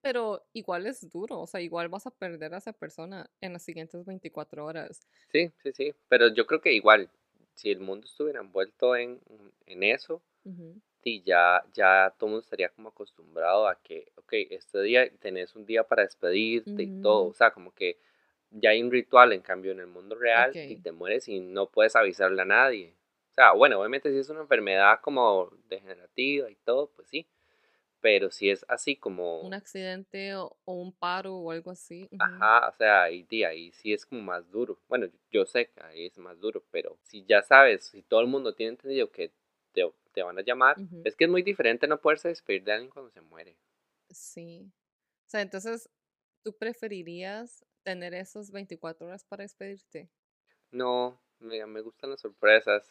pero 0.00 0.44
igual 0.52 0.86
es 0.86 1.08
duro, 1.10 1.40
o 1.40 1.46
sea, 1.46 1.60
igual 1.60 1.88
vas 1.88 2.06
a 2.06 2.10
perder 2.10 2.54
a 2.54 2.58
esa 2.58 2.72
persona 2.72 3.30
en 3.40 3.52
las 3.52 3.62
siguientes 3.62 4.04
24 4.04 4.64
horas. 4.64 5.00
Sí, 5.30 5.52
sí, 5.62 5.72
sí, 5.72 5.94
pero 6.08 6.32
yo 6.34 6.46
creo 6.46 6.60
que 6.60 6.72
igual, 6.72 7.08
si 7.54 7.70
el 7.70 7.80
mundo 7.80 8.06
estuviera 8.06 8.40
envuelto 8.40 8.96
en, 8.96 9.20
en 9.66 9.82
eso, 9.82 10.22
sí, 11.02 11.22
ya, 11.24 11.62
ya 11.72 12.14
todo 12.18 12.28
el 12.28 12.32
mundo 12.32 12.44
estaría 12.44 12.68
como 12.70 12.88
acostumbrado 12.88 13.68
a 13.68 13.80
que, 13.80 14.12
ok, 14.16 14.32
este 14.50 14.82
día 14.82 15.08
tenés 15.18 15.54
un 15.54 15.66
día 15.66 15.84
para 15.84 16.02
despedirte 16.02 16.82
y 16.82 17.00
todo, 17.00 17.26
o 17.26 17.32
sea, 17.32 17.52
como 17.52 17.72
que 17.72 17.98
ya 18.50 18.70
hay 18.70 18.82
un 18.82 18.90
ritual, 18.90 19.32
en 19.32 19.40
cambio 19.40 19.72
en 19.72 19.80
el 19.80 19.86
mundo 19.86 20.14
real 20.14 20.52
y 20.54 20.76
te 20.76 20.92
mueres 20.92 21.28
y 21.28 21.40
no 21.40 21.70
puedes 21.70 21.96
avisarle 21.96 22.42
a 22.42 22.46
nadie. 22.46 22.94
O 23.30 23.34
sea, 23.34 23.52
bueno, 23.52 23.78
obviamente 23.78 24.10
si 24.10 24.18
es 24.18 24.28
una 24.28 24.42
enfermedad 24.42 25.00
como 25.00 25.50
degenerativa 25.68 26.50
y 26.50 26.56
todo, 26.56 26.90
pues 26.94 27.08
sí. 27.08 27.26
Pero 28.02 28.32
si 28.32 28.50
es 28.50 28.66
así 28.68 28.96
como... 28.96 29.40
Un 29.40 29.54
accidente 29.54 30.34
o, 30.34 30.54
un 30.66 30.92
paro 30.92 31.36
o 31.36 31.52
algo 31.52 31.70
así. 31.70 32.10
Ajá, 32.18 32.68
o 32.68 32.72
sea, 32.76 33.04
ahí, 33.04 33.24
ahí 33.44 33.70
sí 33.72 33.92
es 33.92 34.04
como 34.04 34.20
más 34.22 34.50
duro. 34.50 34.78
Bueno, 34.88 35.06
yo 35.30 35.46
sé 35.46 35.70
que 35.70 35.82
ahí 35.82 36.06
es 36.06 36.18
más 36.18 36.38
duro, 36.40 36.64
pero 36.72 36.98
si 37.04 37.24
ya 37.24 37.42
sabes, 37.42 37.86
si 37.86 38.02
todo 38.02 38.20
el 38.20 38.26
mundo 38.26 38.54
tiene 38.54 38.70
entendido 38.70 39.10
que 39.12 39.32
te, 39.72 39.88
te 40.12 40.22
van 40.22 40.36
a 40.36 40.42
llamar, 40.42 40.76
es 41.04 41.14
que 41.14 41.24
es 41.24 41.30
muy 41.30 41.42
diferente 41.42 41.86
no 41.86 42.00
poderse 42.00 42.28
despedir 42.28 42.64
de 42.64 42.72
alguien 42.72 42.90
cuando 42.90 43.12
se 43.12 43.20
muere. 43.20 43.56
Sí. 44.10 44.70
O 45.26 45.30
sea, 45.30 45.40
entonces, 45.40 45.88
¿tú 46.42 46.52
preferirías 46.58 47.64
tener 47.84 48.14
esos 48.14 48.50
24 48.50 49.06
horas 49.06 49.24
para 49.24 49.44
despedirte? 49.44 50.10
No, 50.72 51.20
me, 51.38 51.64
me 51.66 51.80
gustan 51.82 52.10
las 52.10 52.20
sorpresas. 52.20 52.84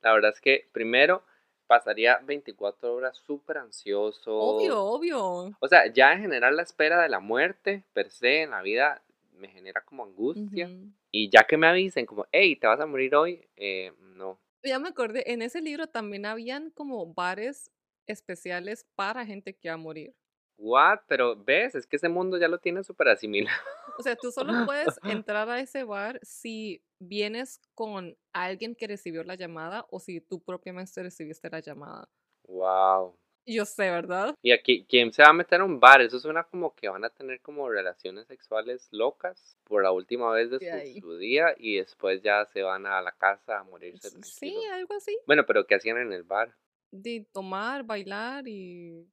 La 0.00 0.14
verdad 0.14 0.32
es 0.32 0.40
que 0.40 0.68
primero 0.72 1.24
pasaría 1.66 2.18
24 2.24 2.94
horas 2.94 3.16
súper 3.16 3.58
ansioso. 3.58 4.36
Obvio, 4.36 4.82
obvio. 4.82 5.56
O 5.60 5.68
sea, 5.68 5.92
ya 5.92 6.12
en 6.12 6.20
general 6.20 6.56
la 6.56 6.62
espera 6.62 7.02
de 7.02 7.08
la 7.08 7.20
muerte 7.20 7.84
per 7.92 8.10
se 8.10 8.42
en 8.42 8.50
la 8.50 8.62
vida 8.62 9.02
me 9.38 9.48
genera 9.48 9.82
como 9.82 10.04
angustia. 10.04 10.70
Y 11.10 11.30
ya 11.30 11.44
que 11.44 11.56
me 11.56 11.66
avisen 11.66 12.06
como, 12.06 12.26
hey, 12.32 12.56
te 12.56 12.66
vas 12.66 12.80
a 12.80 12.86
morir 12.86 13.14
hoy, 13.14 13.46
eh, 13.56 13.92
no. 14.16 14.38
Ya 14.62 14.78
me 14.78 14.88
acordé, 14.88 15.30
en 15.32 15.42
ese 15.42 15.60
libro 15.60 15.86
también 15.86 16.26
habían 16.26 16.70
como 16.70 17.12
bares 17.14 17.70
especiales 18.06 18.86
para 18.94 19.26
gente 19.26 19.54
que 19.54 19.68
va 19.68 19.74
a 19.74 19.78
morir. 19.78 20.14
What? 20.58 21.00
Pero 21.06 21.36
ves, 21.36 21.74
es 21.74 21.86
que 21.86 21.96
ese 21.96 22.08
mundo 22.08 22.38
ya 22.38 22.48
lo 22.48 22.58
tiene 22.58 22.82
súper 22.82 23.08
asimilado. 23.08 23.56
O 23.98 24.02
sea, 24.02 24.16
tú 24.16 24.30
solo 24.30 24.52
puedes 24.66 24.98
entrar 25.04 25.48
a 25.48 25.60
ese 25.60 25.84
bar 25.84 26.18
si 26.22 26.82
vienes 26.98 27.60
con 27.74 28.16
alguien 28.32 28.74
que 28.74 28.86
recibió 28.86 29.24
la 29.24 29.34
llamada 29.34 29.86
o 29.90 30.00
si 30.00 30.20
tú 30.20 30.42
propiamente 30.42 31.02
recibiste 31.02 31.48
la 31.50 31.60
llamada. 31.60 32.08
Wow. 32.48 33.16
Yo 33.48 33.64
sé, 33.64 33.90
¿verdad? 33.90 34.34
Y 34.42 34.50
aquí, 34.50 34.84
¿quién 34.88 35.12
se 35.12 35.22
va 35.22 35.28
a 35.28 35.32
meter 35.32 35.60
a 35.60 35.64
un 35.64 35.78
bar? 35.78 36.00
Eso 36.00 36.18
suena 36.18 36.42
como 36.44 36.74
que 36.74 36.88
van 36.88 37.04
a 37.04 37.10
tener 37.10 37.40
como 37.40 37.68
relaciones 37.68 38.26
sexuales 38.26 38.88
locas 38.90 39.56
por 39.62 39.84
la 39.84 39.92
última 39.92 40.32
vez 40.32 40.50
de 40.50 40.98
su, 41.00 41.16
día 41.16 41.54
y 41.56 41.76
después 41.76 42.22
ya 42.22 42.44
se 42.46 42.62
van 42.62 42.86
a 42.86 43.00
la 43.02 43.12
casa 43.12 43.60
a 43.60 43.64
morirse. 43.64 44.10
Sí, 44.24 44.56
algo 44.72 44.94
así. 44.94 45.16
Bueno, 45.26 45.44
pero 45.46 45.64
¿qué 45.64 45.76
hacían 45.76 45.98
en 45.98 46.12
el 46.12 46.24
bar? 46.24 46.56
de 47.02 47.26
tomar, 47.32 47.84
bailar 47.84 48.46
y... 48.48 49.06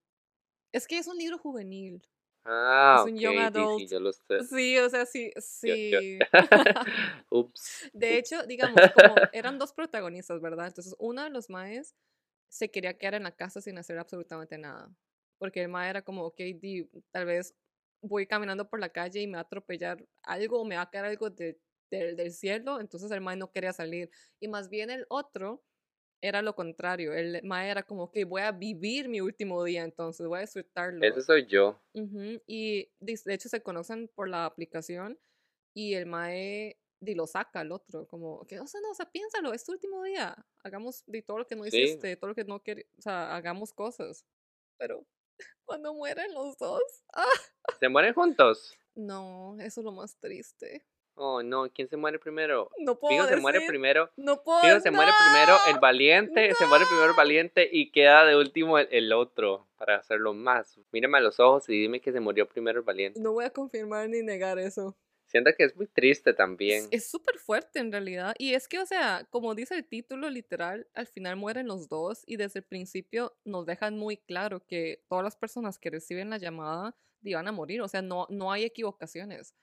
Es 0.72 0.88
que 0.88 0.98
es 0.98 1.08
un 1.08 1.18
libro 1.18 1.38
juvenil. 1.38 2.02
Ah, 2.46 2.98
es 3.06 3.12
un 3.12 3.18
young 3.18 3.38
adult. 3.40 3.80
sí, 3.80 3.88
yo 3.88 4.00
lo 4.00 4.12
sé. 4.14 4.44
Sí, 4.50 4.78
o 4.78 4.90
sea, 4.90 5.06
sí, 5.06 5.32
Yo- 5.36 5.42
yo- 5.76 6.00
sí. 6.00 6.20
Ups. 7.30 7.90
De 7.94 8.18
hecho, 8.18 8.46
digamos, 8.46 8.82
como 8.94 9.16
eran 9.32 9.58
dos 9.58 9.74
protagonistas, 9.74 10.42
¿verdad? 10.42 10.68
Entonces, 10.68 10.96
uno 11.00 11.24
de 11.24 11.30
los 11.30 11.50
maes 11.50 11.96
se 12.50 12.70
quería 12.70 12.98
quedar 12.98 13.16
en 13.16 13.24
la 13.24 13.36
casa 13.36 13.62
sin 13.62 13.78
hacer 13.78 13.98
absolutamente 13.98 14.58
nada. 14.58 14.90
Porque 15.38 15.62
el 15.62 15.70
mae 15.70 15.90
era 15.90 16.02
como, 16.02 16.24
ok, 16.26 16.38
di, 16.60 16.90
tal 17.12 17.26
vez 17.26 17.56
voy 18.02 18.28
caminando 18.28 18.70
por 18.70 18.80
la 18.80 18.90
calle 18.90 19.22
y 19.22 19.28
me 19.28 19.34
va 19.34 19.40
a 19.40 19.44
atropellar 19.44 20.06
algo 20.24 20.62
o 20.62 20.66
me 20.66 20.76
va 20.76 20.82
a 20.84 20.90
caer 20.90 21.06
algo 21.06 21.30
de- 21.30 21.58
del- 21.90 22.16
del 22.16 22.32
cielo. 22.32 22.80
Entonces, 22.80 23.10
el 23.12 23.22
mae 23.22 23.36
no 23.38 23.52
quería 23.52 23.74
salir. 23.74 24.10
Y 24.40 24.48
más 24.48 24.70
bien 24.70 24.90
el 24.90 25.06
otro 25.10 25.64
era 26.24 26.42
lo 26.42 26.56
contrario. 26.56 27.14
El 27.14 27.42
mae 27.44 27.70
era 27.70 27.84
como, 27.84 28.04
ok, 28.04 28.18
voy 28.26 28.42
a 28.42 28.52
vivir 28.54 29.10
mi 29.10 29.20
último 29.20 29.62
día, 29.64 29.84
entonces 29.84 30.26
voy 30.26 30.38
a 30.38 30.42
disfrutarlo. 30.42 31.06
Ese 31.06 31.22
soy 31.22 31.46
yo. 31.46 31.80
Ujú, 31.94 32.42
Y 32.48 32.90
de, 33.00 33.20
de 33.26 33.34
hecho 33.34 33.50
se 33.50 33.62
conocen 33.62 34.08
por 34.16 34.30
la 34.30 34.46
aplicación 34.46 35.20
y 35.76 35.96
el 35.96 36.06
mae 36.06 36.80
di, 37.02 37.14
lo 37.14 37.28
saca 37.28 37.60
al 37.60 37.74
otro, 37.74 38.08
como 38.08 38.46
que, 38.48 38.60
o 38.62 38.66
sea, 38.68 38.80
no, 38.80 38.92
o 38.92 38.96
sea, 38.96 39.12
piénsalo, 39.12 39.54
es 39.54 39.66
tu 39.66 39.74
último 39.74 40.02
día, 40.04 40.34
hagamos 40.64 41.04
de 41.06 41.22
todo 41.22 41.40
lo 41.40 41.46
que 41.48 41.58
no 41.58 41.66
Sí. 41.66 41.82
hiciste, 41.82 42.16
todo 42.16 42.30
lo 42.30 42.36
que 42.36 42.46
no 42.46 42.64
quieres, 42.64 42.86
o 42.98 43.02
sea, 43.02 43.36
hagamos 43.36 43.74
cosas. 43.74 44.26
Pero 44.78 45.06
cuando 45.66 45.94
mueren 45.94 46.34
los 46.34 46.58
dos, 46.58 46.82
¡ah! 47.14 47.28
¿Se 47.80 47.90
mueren 47.90 48.14
juntos? 48.14 48.78
no, 48.96 49.58
eso 49.60 49.82
es 49.82 49.84
lo 49.86 49.92
más 49.92 50.16
triste. 50.20 50.86
Oh, 51.16 51.44
no. 51.44 51.70
¿Quién 51.72 51.88
se 51.88 51.98
muere 51.98 52.20
primero? 52.20 52.70
No 52.80 53.00
puedo 53.00 53.16
Fijo 53.16 53.28
se 53.28 53.38
muere 53.38 53.60
decir, 53.60 53.70
primero. 53.70 54.10
no 54.18 54.42
puedo, 54.44 54.62
Fijo 54.62 54.80
se 54.80 54.92
muere 54.92 55.12
primero 55.20 55.58
el 55.68 55.76
¡no! 55.76 55.82
valiente, 55.82 56.54
se 56.56 56.66
muere 56.66 56.86
primero 56.86 57.10
el 57.12 57.16
valiente 57.16 57.70
y 57.72 57.92
queda 57.92 58.26
de 58.26 58.36
último 58.36 58.80
el, 58.80 58.88
el 58.92 59.14
otro 59.14 59.68
para 59.78 59.98
hacerlo 59.98 60.34
más. 60.34 60.80
Mírame 60.92 61.18
a 61.20 61.22
los 61.22 61.40
ojos 61.40 61.70
y 61.70 61.74
dime 61.74 62.02
que 62.02 62.12
se 62.12 62.20
murió 62.20 62.48
primero 62.48 62.80
el 62.80 62.86
valiente. 62.86 63.20
No 63.20 63.34
voy 63.34 63.46
a 63.46 63.50
confirmar 63.52 64.10
ni 64.10 64.22
negar 64.22 64.58
eso. 64.60 64.98
Siento 65.26 65.52
que 65.58 65.64
es 65.64 65.76
muy 65.76 65.88
triste 65.88 66.34
también. 66.34 66.88
Es 66.92 67.10
súper 67.10 67.40
fuerte 67.40 67.80
en 67.80 67.92
realidad. 67.92 68.36
Y 68.38 68.54
es 68.54 68.68
que, 68.68 68.80
o 68.80 68.86
sea, 68.86 69.26
como 69.32 69.56
dice 69.56 69.74
el 69.74 69.86
título 69.86 70.30
literal, 70.30 70.88
al 70.94 71.08
final 71.08 71.38
mueren 71.38 71.68
los 71.68 71.90
dos 71.90 72.24
y 72.28 72.38
desde 72.38 72.60
el 72.60 72.66
principio 72.66 73.36
nos 73.44 73.66
dejan 73.66 73.98
muy 73.98 74.18
claro 74.18 74.64
que 74.66 75.04
todas 75.10 75.24
las 75.24 75.36
personas 75.36 75.80
que 75.80 75.90
reciben 75.90 76.30
la 76.30 76.38
llamada 76.38 76.96
van 77.24 77.48
a 77.48 77.52
morir. 77.52 77.82
O 77.82 77.88
sea, 77.88 78.02
no, 78.02 78.28
no 78.30 78.52
hay 78.52 78.64
equivocaciones. 78.64 79.56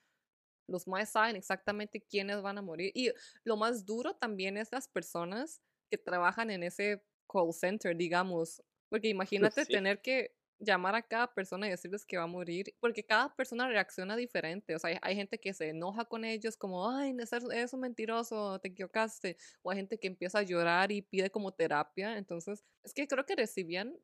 Los 0.71 0.87
más 0.87 1.11
saben 1.11 1.37
exactamente 1.37 2.01
quiénes 2.03 2.43
van 2.43 2.59
a 2.59 2.63
morir. 2.63 2.93
Y 2.95 3.13
lo 3.45 3.57
más 3.57 3.85
duro 3.87 4.15
también 4.17 4.57
es 4.57 4.71
las 4.73 4.89
personas 4.89 5.61
que 5.91 5.99
trabajan 5.99 6.51
en 6.51 6.63
ese 6.63 7.05
call 7.29 7.53
center, 7.53 7.97
digamos. 7.97 8.63
Porque 8.89 9.09
imagínate 9.09 9.67
Sí. 9.67 9.67
tener 9.67 10.01
que 10.03 10.37
llamar 10.63 10.95
a 10.95 11.03
cada 11.03 11.33
persona 11.33 11.67
y 11.67 11.71
decirles 11.71 12.05
que 12.05 12.19
va 12.19 12.25
a 12.25 12.27
morir, 12.27 12.75
porque 12.81 13.05
cada 13.07 13.35
persona 13.35 13.67
reacciona 13.69 14.15
diferente. 14.17 14.75
O 14.75 14.79
sea, 14.79 14.91
hay, 14.91 14.99
hay 15.03 15.17
gente 15.17 15.39
que 15.41 15.55
se 15.55 15.71
enoja 15.71 16.05
con 16.05 16.25
ellos 16.25 16.57
como, 16.59 16.91
ay, 16.91 17.15
eres 17.53 17.73
un 17.73 17.81
mentiroso, 17.81 18.59
te 18.61 18.69
equivocaste. 18.69 19.37
O 19.63 19.71
hay 19.71 19.79
gente 19.79 19.99
que 19.99 20.07
empieza 20.09 20.41
a 20.41 20.43
llorar 20.43 20.93
y 20.93 21.03
pide 21.03 21.31
como 21.31 21.53
terapia. 21.55 22.19
Entonces, 22.19 22.65
es 22.83 22.93
que 22.95 23.07
creo 23.09 23.25
que 23.27 23.37
recibían 23.37 23.99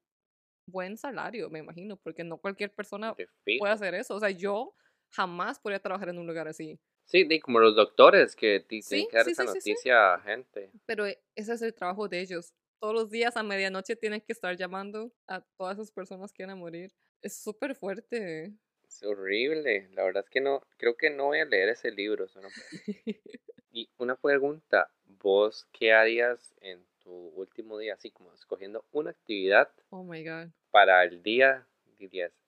buen 0.67 0.97
salario, 0.97 1.51
me 1.51 1.61
imagino, 1.61 1.97
porque 1.97 2.25
no 2.25 2.39
cualquier 2.39 2.75
persona 2.75 3.17
puede 3.57 3.73
hacer 3.73 3.95
eso. 3.95 4.17
O 4.17 4.21
sea, 4.21 4.31
yo 4.31 4.75
jamás 5.11 5.59
podría 5.59 5.81
trabajar 5.81 6.09
en 6.09 6.19
un 6.19 6.27
lugar 6.27 6.49
así. 6.49 6.79
Sí, 7.05 7.41
como 7.41 7.61
los 7.61 7.77
doctores 7.77 8.35
que 8.35 8.61
ti- 8.61 8.83
Sí, 8.83 9.07
que 9.11 9.17
dar 9.17 9.25
sí, 9.27 9.33
esa 9.33 9.43
sí, 9.45 9.49
noticia 9.49 10.15
a 10.15 10.21
gente. 10.21 10.71
Pero 10.87 11.07
e- 11.07 11.21
ese 11.35 11.53
es 11.55 11.63
el 11.63 11.75
trabajo 11.75 12.09
de 12.09 12.21
ellos. 12.21 12.53
Todos 12.81 12.95
los 12.95 13.11
días 13.11 13.37
a 13.37 13.43
medianoche 13.43 13.97
tienen 13.97 14.21
que 14.21 14.33
estar 14.33 14.57
llamando 14.57 15.13
a 15.27 15.41
todas 15.57 15.77
esas 15.79 15.91
personas 15.93 16.33
que 16.33 16.43
van 16.43 16.51
a 16.51 16.57
morir. 16.57 16.93
Es 17.23 17.37
súper 17.43 17.75
fuerte. 17.75 18.53
Es 18.87 19.03
horrible. 19.03 19.89
La 19.95 20.05
verdad 20.05 20.25
es 20.25 20.31
que 20.31 20.41
no, 20.41 20.63
creo 20.77 20.97
que 20.97 21.11
no 21.11 21.27
voy 21.27 21.41
a 21.41 21.45
leer 21.45 21.69
ese 21.71 21.91
libro. 21.91 22.29
solo 22.29 22.49
Y 23.71 23.89
una 23.99 24.17
pregunta, 24.17 24.91
¿vos 25.05 25.67
qué 25.73 25.93
harías 25.93 26.55
en 26.61 26.85
tu 26.99 27.11
último 27.13 27.79
día? 27.79 27.95
Así 27.95 28.11
como 28.11 28.33
escogiendo 28.33 28.85
una 28.93 29.11
actividad 29.11 29.71
oh 29.91 30.03
my 30.03 30.25
God. 30.25 30.49
para 30.71 31.03
el 31.05 31.23
día, 31.23 31.67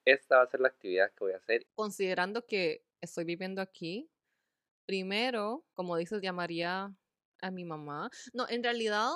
esta 0.05 0.37
va 0.37 0.43
a 0.43 0.47
ser 0.47 0.61
la 0.61 0.69
actividad 0.69 1.11
que 1.11 1.25
voy 1.25 1.33
a 1.33 1.37
hacer. 1.37 1.67
Considerando 1.75 2.47
que 2.47 2.85
estoy 3.01 3.25
viviendo 3.25 3.61
aquí, 3.63 4.11
primero, 4.87 5.65
como 5.75 5.97
dices, 5.97 6.21
llamaría 6.23 6.95
a 7.41 7.51
mi 7.51 7.65
mamá. 7.65 8.11
No, 8.33 8.49
en 8.49 8.63
realidad, 8.63 9.11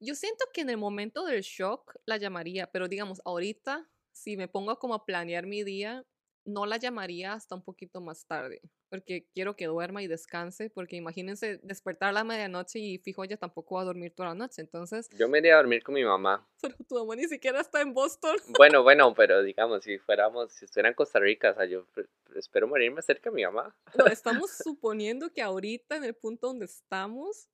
yo 0.00 0.14
siento 0.14 0.44
que 0.52 0.62
en 0.62 0.70
el 0.70 0.76
momento 0.76 1.24
del 1.24 1.42
shock 1.42 1.96
la 2.04 2.16
llamaría, 2.16 2.70
pero 2.70 2.88
digamos, 2.88 3.20
ahorita, 3.24 3.90
si 4.12 4.36
me 4.36 4.48
pongo 4.48 4.78
como 4.78 4.94
a 4.94 5.04
planear 5.04 5.46
mi 5.46 5.62
día, 5.62 6.04
no 6.48 6.66
la 6.66 6.78
llamaría 6.78 7.34
hasta 7.34 7.54
un 7.54 7.62
poquito 7.62 8.00
más 8.00 8.26
tarde, 8.26 8.60
porque 8.88 9.28
quiero 9.34 9.54
que 9.54 9.66
duerma 9.66 10.02
y 10.02 10.06
descanse, 10.06 10.70
porque 10.70 10.96
imagínense 10.96 11.58
despertar 11.62 12.08
a 12.08 12.12
la 12.12 12.24
medianoche 12.24 12.78
y 12.78 12.98
fijo, 12.98 13.22
ella 13.22 13.36
tampoco 13.36 13.76
va 13.76 13.82
a 13.82 13.84
dormir 13.84 14.14
toda 14.14 14.30
la 14.30 14.34
noche, 14.34 14.62
entonces, 14.62 15.08
Yo 15.10 15.28
me 15.28 15.38
iría 15.38 15.54
a 15.54 15.56
dormir 15.58 15.82
con 15.82 15.94
mi 15.94 16.04
mamá. 16.04 16.48
pero 16.62 16.74
tu 16.88 16.94
mamá 16.94 17.16
ni 17.16 17.28
siquiera 17.28 17.60
está 17.60 17.82
en 17.82 17.92
Boston. 17.92 18.36
Bueno, 18.56 18.82
bueno, 18.82 19.14
pero 19.14 19.42
digamos, 19.42 19.84
si 19.84 19.98
fuéramos, 19.98 20.52
si 20.52 20.64
estuviera 20.64 20.88
en 20.88 20.94
Costa 20.94 21.20
Rica, 21.20 21.50
o 21.50 21.54
sea, 21.54 21.66
yo 21.66 21.86
espero 22.34 22.66
morirme 22.66 23.02
cerca 23.02 23.30
de 23.30 23.36
mi 23.36 23.44
mamá. 23.44 23.76
No, 23.94 24.06
estamos 24.18 24.50
suponiendo 24.50 25.30
que 25.32 25.42
ahorita 25.42 25.96
en 25.96 26.04
el 26.04 26.14
punto 26.14 26.48
donde 26.48 26.64
estamos 26.64 27.48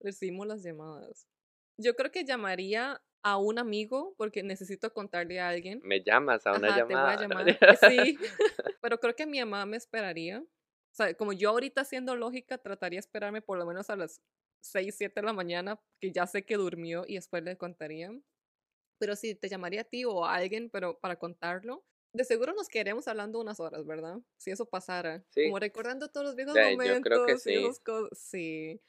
recibimos 0.00 0.46
las 0.46 0.62
llamadas. 0.62 1.26
Yo 1.76 1.94
creo 1.94 2.10
que 2.10 2.24
llamaría 2.24 3.02
a 3.22 3.36
un 3.38 3.58
amigo 3.58 4.14
porque 4.16 4.42
necesito 4.42 4.92
contarle 4.92 5.40
a 5.40 5.48
alguien. 5.48 5.80
Me 5.84 6.02
llamas 6.02 6.46
a 6.46 6.54
una 6.54 6.68
Ajá, 6.68 6.76
te 6.86 6.94
voy 6.94 6.94
a 6.94 7.16
llamada. 7.16 7.22
llamar. 7.22 7.76
Sí, 7.78 8.18
pero 8.80 8.98
creo 9.00 9.14
que 9.16 9.26
mi 9.26 9.40
mamá 9.40 9.66
me 9.66 9.76
esperaría. 9.76 10.40
O 10.40 10.94
sea, 10.98 11.14
como 11.14 11.32
yo 11.32 11.50
ahorita 11.50 11.84
siendo 11.84 12.16
lógica, 12.16 12.58
trataría 12.58 12.96
de 12.96 13.00
esperarme 13.00 13.42
por 13.42 13.58
lo 13.58 13.66
menos 13.66 13.90
a 13.90 13.96
las 13.96 14.20
6, 14.60 14.94
7 14.96 15.20
de 15.20 15.26
la 15.26 15.32
mañana, 15.32 15.80
que 16.00 16.10
ya 16.12 16.26
sé 16.26 16.44
que 16.44 16.56
durmió 16.56 17.04
y 17.06 17.14
después 17.14 17.42
le 17.44 17.56
contaría. 17.56 18.10
Pero 18.98 19.14
sí, 19.16 19.34
te 19.34 19.48
llamaría 19.48 19.82
a 19.82 19.84
ti 19.84 20.04
o 20.04 20.24
a 20.24 20.34
alguien, 20.34 20.70
pero 20.70 20.98
para 20.98 21.16
contarlo. 21.18 21.84
De 22.12 22.24
seguro 22.24 22.52
nos 22.54 22.68
quedaríamos 22.68 23.06
hablando 23.06 23.38
unas 23.40 23.60
horas, 23.60 23.84
¿verdad? 23.86 24.18
Si 24.38 24.50
eso 24.50 24.66
pasara. 24.66 25.24
Sí. 25.30 25.44
Como 25.44 25.58
recordando 25.58 26.08
todos 26.08 26.26
los 26.26 26.36
viejos 26.36 26.54
yo 26.56 26.62
momentos. 26.70 27.02
creo 27.02 27.26
que 27.26 27.38
sí. 27.38 27.66
Sí. 28.12 28.80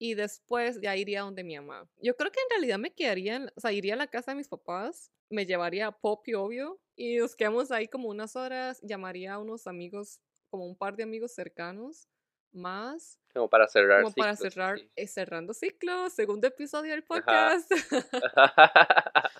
Y 0.00 0.14
después 0.14 0.80
ya 0.80 0.96
iría 0.96 1.22
donde 1.22 1.42
mi 1.42 1.56
mamá. 1.56 1.88
Yo 2.00 2.16
creo 2.16 2.30
que 2.30 2.40
en 2.40 2.50
realidad 2.50 2.78
me 2.78 2.92
quedaría, 2.94 3.36
en- 3.36 3.50
o 3.56 3.60
sea, 3.60 3.72
iría 3.72 3.94
a 3.94 3.96
la 3.96 4.06
casa 4.06 4.30
de 4.30 4.36
mis 4.36 4.48
papás, 4.48 5.10
me 5.28 5.44
llevaría 5.44 5.88
a 5.88 5.92
Poppy, 5.92 6.34
obvio, 6.34 6.80
y 6.96 7.16
nos 7.16 7.34
quedamos 7.34 7.70
ahí 7.72 7.88
como 7.88 8.08
unas 8.08 8.36
horas, 8.36 8.80
llamaría 8.82 9.34
a 9.34 9.38
unos 9.38 9.66
amigos, 9.66 10.20
como 10.50 10.66
un 10.66 10.76
par 10.76 10.96
de 10.96 11.02
amigos 11.02 11.32
cercanos, 11.34 12.08
más, 12.52 13.18
Como 13.34 13.48
para 13.50 13.68
cerrar 13.68 14.02
como 14.02 14.14
para 14.14 14.34
cerrar, 14.36 14.78
sí. 14.78 14.90
eh, 14.96 15.06
cerrando 15.06 15.52
ciclos, 15.52 16.12
segundo 16.14 16.46
episodio 16.46 16.92
del 16.92 17.04
podcast. 17.04 17.70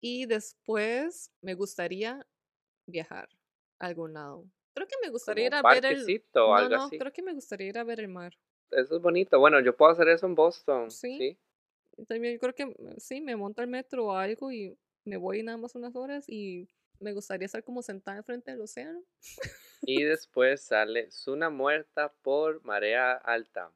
y 0.00 0.26
después 0.26 1.30
me 1.42 1.54
gustaría 1.54 2.26
viajar 2.86 3.28
a 3.78 3.86
algún 3.86 4.14
lado. 4.14 4.46
Creo 4.74 4.86
que 4.86 4.96
me 5.02 5.10
gustaría 5.10 5.46
ir 5.46 5.54
a 5.54 5.62
ver 5.62 5.84
el... 5.86 6.22
No, 6.34 6.54
algo 6.54 6.76
no, 6.76 6.82
así. 6.84 6.98
creo 6.98 7.12
que 7.12 7.22
me 7.22 7.34
gustaría 7.34 7.68
ir 7.68 7.78
a 7.78 7.84
ver 7.84 8.00
el 8.00 8.08
mar. 8.08 8.32
Eso 8.70 8.96
es 8.96 9.02
bonito. 9.02 9.38
Bueno, 9.38 9.60
yo 9.60 9.76
puedo 9.76 9.92
hacer 9.92 10.08
eso 10.08 10.26
en 10.26 10.34
Boston. 10.34 10.90
Sí. 10.90 11.18
Sí. 11.18 12.04
También 12.06 12.38
creo 12.38 12.54
que 12.54 12.66
mm, 12.66 12.98
sí, 12.98 13.20
me 13.20 13.36
monto 13.36 13.62
al 13.62 13.68
metro 13.68 14.06
o 14.06 14.12
algo 14.12 14.52
y 14.52 14.76
me 15.04 15.16
voy 15.16 15.42
nada 15.42 15.56
más 15.56 15.74
unas 15.74 15.94
horas 15.96 16.28
y 16.28 16.68
me 17.00 17.12
gustaría 17.12 17.46
estar 17.46 17.62
como 17.62 17.82
sentada 17.82 18.18
enfrente 18.18 18.50
del 18.50 18.60
océano. 18.60 19.02
Y 19.82 20.02
después 20.02 20.62
sale 20.62 21.10
Zuna 21.10 21.50
muerta 21.50 22.12
por 22.22 22.62
marea 22.64 23.12
alta. 23.12 23.70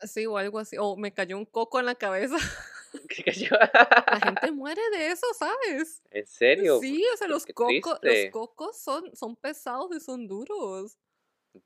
Sí, 0.00 0.26
o 0.26 0.36
algo 0.36 0.58
así. 0.58 0.76
O 0.78 0.96
me 0.96 1.12
cayó 1.12 1.36
un 1.36 1.46
coco 1.46 1.80
en 1.80 1.86
la 1.86 1.94
cabeza. 1.94 2.36
¿Qué 3.08 3.24
cayó? 3.24 3.50
La 3.72 4.20
gente 4.22 4.52
muere 4.52 4.82
de 4.92 5.08
eso, 5.08 5.26
¿sabes? 5.38 6.02
¿En 6.10 6.26
serio? 6.26 6.78
Sí, 6.80 7.04
o 7.12 7.16
sea, 7.16 7.28
los 7.28 7.44
qué 7.44 7.54
cocos, 7.54 7.98
los 8.02 8.30
cocos 8.30 8.78
son, 8.78 9.14
son 9.16 9.36
pesados 9.36 9.94
y 9.96 10.00
son 10.00 10.26
duros. 10.26 10.96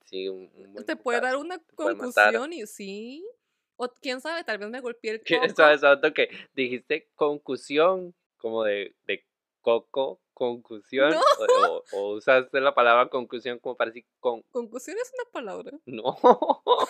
Sí, 0.04 0.28
un, 0.28 0.50
un 0.54 0.72
buen 0.72 0.84
Te 0.86 0.96
puede 0.96 1.20
dar 1.20 1.36
una 1.36 1.58
concusión 1.74 2.52
y 2.52 2.66
sí. 2.66 3.26
O 3.76 3.88
quién 3.88 4.20
sabe, 4.20 4.42
tal 4.44 4.58
vez 4.58 4.68
me 4.70 4.80
golpeé 4.80 5.12
el 5.12 5.20
coco. 5.48 5.54
Suave, 5.54 5.78
suave, 5.78 6.00
toque. 6.02 6.28
Dijiste 6.54 7.10
concusión, 7.14 8.14
como 8.38 8.64
de, 8.64 8.94
de 9.06 9.24
coco, 9.60 10.20
concusión. 10.34 11.10
No. 11.10 11.20
O, 11.20 11.72
o- 11.76 11.84
o 11.92 12.12
usaste 12.16 12.60
la 12.60 12.74
palabra 12.74 13.08
concusión 13.08 13.58
como 13.58 13.76
para 13.76 13.90
decir 13.90 14.06
con. 14.20 14.42
Concusión 14.50 14.96
es 15.00 15.12
una 15.14 15.30
palabra. 15.30 15.78
No. 15.86 16.16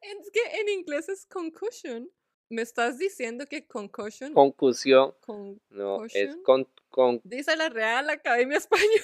Es 0.00 0.30
que 0.30 0.60
en 0.60 0.68
inglés 0.68 1.08
es 1.08 1.26
concussion. 1.26 2.08
¿Me 2.50 2.62
estás 2.62 2.98
diciendo 2.98 3.44
que 3.46 3.66
concussion? 3.66 4.32
Concusión. 4.32 5.14
con- 5.20 5.60
No, 5.70 6.04
es 6.06 6.36
con. 6.44 6.66
con 6.88 7.20
dice 7.24 7.54
la 7.56 7.68
Real 7.68 8.08
Academia 8.08 8.56
Española 8.64 8.94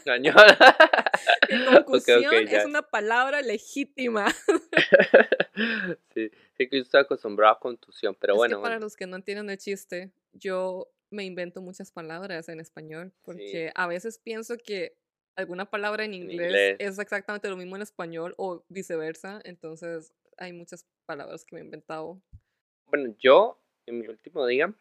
español. 0.00 0.48
que 1.48 1.54
Ok, 1.68 1.70
ok, 1.70 1.74
concusión 1.74 2.48
es 2.48 2.64
una 2.64 2.82
palabra 2.82 3.42
legítima. 3.42 4.26
sí, 6.14 6.30
sí 6.56 6.68
que 6.68 6.76
yo 6.76 6.82
estoy 6.82 7.00
acostumbrado 7.02 7.54
a 7.54 7.60
contusión, 7.60 8.16
pero 8.18 8.34
Es 8.34 8.38
bueno, 8.38 8.56
que 8.58 8.62
para 8.62 8.74
bueno, 8.76 8.86
los 8.86 8.96
que 8.96 9.06
no 9.06 9.16
entienden 9.16 9.50
el 9.50 9.58
chiste, 9.58 10.10
yo 10.32 10.88
me 11.10 11.24
invento 11.24 11.60
muchas 11.60 11.90
palabras 11.92 12.48
en 12.48 12.60
español, 12.60 13.12
sí, 13.12 13.20
porque 13.24 13.72
a 13.74 13.86
veces 13.86 14.18
pienso 14.18 14.56
que 14.56 14.96
alguna 15.36 15.68
palabra 15.70 16.04
en 16.04 16.14
inglés. 16.14 16.76
es 16.78 16.98
exactamente 16.98 17.48
lo 17.48 17.56
mismo 17.56 17.76
en 17.76 17.82
español 17.82 18.34
o 18.36 18.64
viceversa, 18.68 19.40
entonces 19.44 20.12
hay 20.36 20.52
muchas 20.52 20.86
palabras 21.06 21.44
que 21.44 21.54
me 21.56 21.60
he 21.62 21.64
inventado. 21.64 22.20
Bueno, 22.90 23.14
yo 23.18 23.58
en 23.86 24.00
mi 24.00 24.06
último 24.08 24.46
día, 24.46 24.72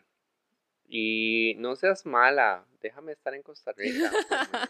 y 0.88 1.56
no 1.58 1.76
seas 1.76 2.06
mala, 2.06 2.66
déjame 2.82 3.12
estar 3.12 3.34
en 3.36 3.44
Costa 3.44 3.72
Rica, 3.74 4.12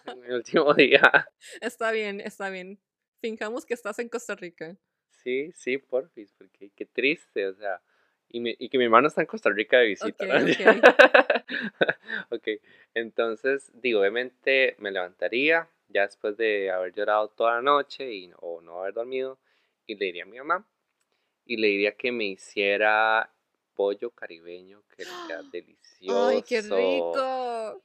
en 0.06 0.20
mi 0.20 0.30
último 0.34 0.74
día. 0.74 1.30
Está 1.62 1.92
bien, 1.92 2.20
está 2.22 2.50
bien. 2.50 2.80
Fijamos 3.22 3.66
que 3.66 3.74
estás 3.74 4.00
en 4.00 4.10
Costa 4.10 4.36
Rica. 4.36 4.76
Sí, 5.24 5.52
sí, 5.54 5.78
porfis, 5.78 6.34
porque 6.38 6.72
qué 6.76 6.86
triste, 6.86 7.48
o 7.48 7.54
sea, 7.54 7.82
y, 8.30 8.40
mi- 8.40 8.56
y 8.58 8.70
que 8.70 8.78
mi 8.78 8.86
hermano 8.86 9.08
está 9.08 9.22
en 9.22 9.28
Costa 9.28 9.50
Rica 9.50 9.78
de 9.80 9.88
visita, 9.88 10.26
Ok, 10.26 10.30
¿no? 10.30 10.46
ok. 10.46 10.86
Ok, 12.32 12.48
entonces, 12.94 13.72
digo, 13.74 14.00
obviamente 14.02 14.76
me 14.80 14.92
levantaría 14.92 15.68
ya 15.88 16.04
después 16.04 16.38
de 16.38 16.70
haber 16.72 16.94
llorado 16.94 17.30
toda 17.30 17.56
la 17.56 17.62
noche 17.62 18.12
y, 18.14 18.32
o 18.38 18.62
no 18.62 18.82
haber 18.82 18.94
dormido, 18.94 19.40
y 19.88 19.96
le 19.96 20.06
diría 20.06 20.24
a 20.24 20.28
mi 20.28 20.38
mamá, 20.38 20.66
y 21.50 21.58
le 21.58 21.68
diría 21.68 21.96
que 21.98 22.12
me 22.12 22.26
hiciera 22.26 23.34
pollo 23.74 24.12
caribeño, 24.12 24.84
que 24.96 25.04
queda 25.26 25.42
¡Ay, 26.08 26.44
qué 26.44 26.62
delicioso. 26.62 26.76
rico! 26.76 27.82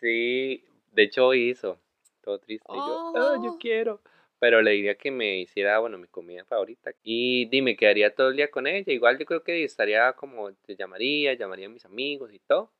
Sí, 0.00 0.64
de 0.92 1.02
hecho 1.02 1.26
hoy 1.26 1.50
hizo, 1.50 1.80
todo 2.22 2.38
triste, 2.38 2.66
y 2.78 2.84
yo, 2.86 2.94
"Ah, 3.14 3.36
yo 3.42 3.50
Oh, 3.52 3.58
quiero. 3.58 4.00
Pero 4.38 4.62
le 4.62 4.70
diría 4.72 4.94
que 4.96 5.10
me 5.10 5.40
hiciera, 5.40 5.78
bueno, 5.80 5.98
mi 5.98 6.06
comida 6.08 6.44
favorita. 6.46 6.92
Y 7.02 7.46
dime, 7.50 7.76
quedaría 7.76 8.14
todo 8.14 8.28
el 8.30 8.36
día 8.36 8.50
con 8.50 8.66
ella. 8.66 8.90
Igual 8.92 9.18
yo 9.18 9.26
creo 9.26 9.42
que 9.44 9.64
estaría 9.64 10.12
como, 10.14 10.52
te 10.54 10.76
llamaría, 10.76 11.34
llamaría 11.34 11.66
a 11.66 11.68
mis 11.70 11.84
amigos 11.84 12.32
y 12.32 12.38
todo. 12.38 12.72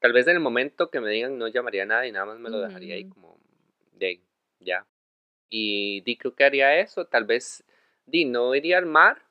Tal 0.00 0.12
vez 0.14 0.26
en 0.28 0.34
el 0.36 0.40
momento 0.40 0.90
que 0.90 1.00
me 1.00 1.10
digan 1.10 1.38
no 1.38 1.48
llamaría 1.48 1.84
a 1.84 1.86
nadie 1.86 2.10
y 2.10 2.12
nada 2.12 2.26
más 2.26 2.38
me 2.40 2.50
lo 2.50 2.60
dejaría 2.60 2.94
ahí 2.96 3.04
como 3.06 3.38
de 3.92 4.06
ahí, 4.06 4.22
ya. 4.60 4.86
Y 5.50 6.02
di, 6.02 6.16
creo 6.18 6.34
que 6.36 6.44
haría 6.44 6.78
eso. 6.80 7.06
Tal 7.06 7.24
vez, 7.26 7.64
di, 8.06 8.24
no 8.26 8.54
iría 8.54 8.78
al 8.78 8.86
mar, 8.86 9.22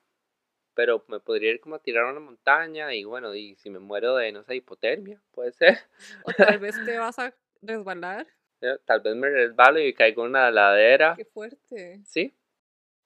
pero 0.74 1.04
me 1.08 1.20
podría 1.20 1.50
ir 1.52 1.60
como 1.60 1.74
a 1.76 1.78
tirar 1.82 2.04
a 2.06 2.10
una 2.10 2.20
montaña 2.20 2.94
y 2.94 3.04
bueno, 3.04 3.34
y 3.34 3.54
si 3.56 3.70
me 3.70 3.78
muero 3.78 4.16
de, 4.16 4.32
no 4.32 4.42
sé, 4.44 4.56
hipotermia, 4.56 5.20
puede 5.32 5.52
ser. 5.52 5.78
O 6.26 6.32
tal 6.32 6.58
vez 6.58 6.74
te 6.84 6.98
vas 6.98 7.18
a 7.18 7.34
resbalar. 7.62 8.26
Eh, 8.60 8.76
Tal 8.84 9.00
vez 9.00 9.16
me 9.16 9.28
resbalo 9.30 9.80
y 9.80 9.94
caigo 9.94 10.22
en 10.24 10.30
una 10.30 10.50
ladera. 10.50 11.14
Qué 11.16 11.24
fuerte. 11.24 12.00
Sí, 12.04 12.34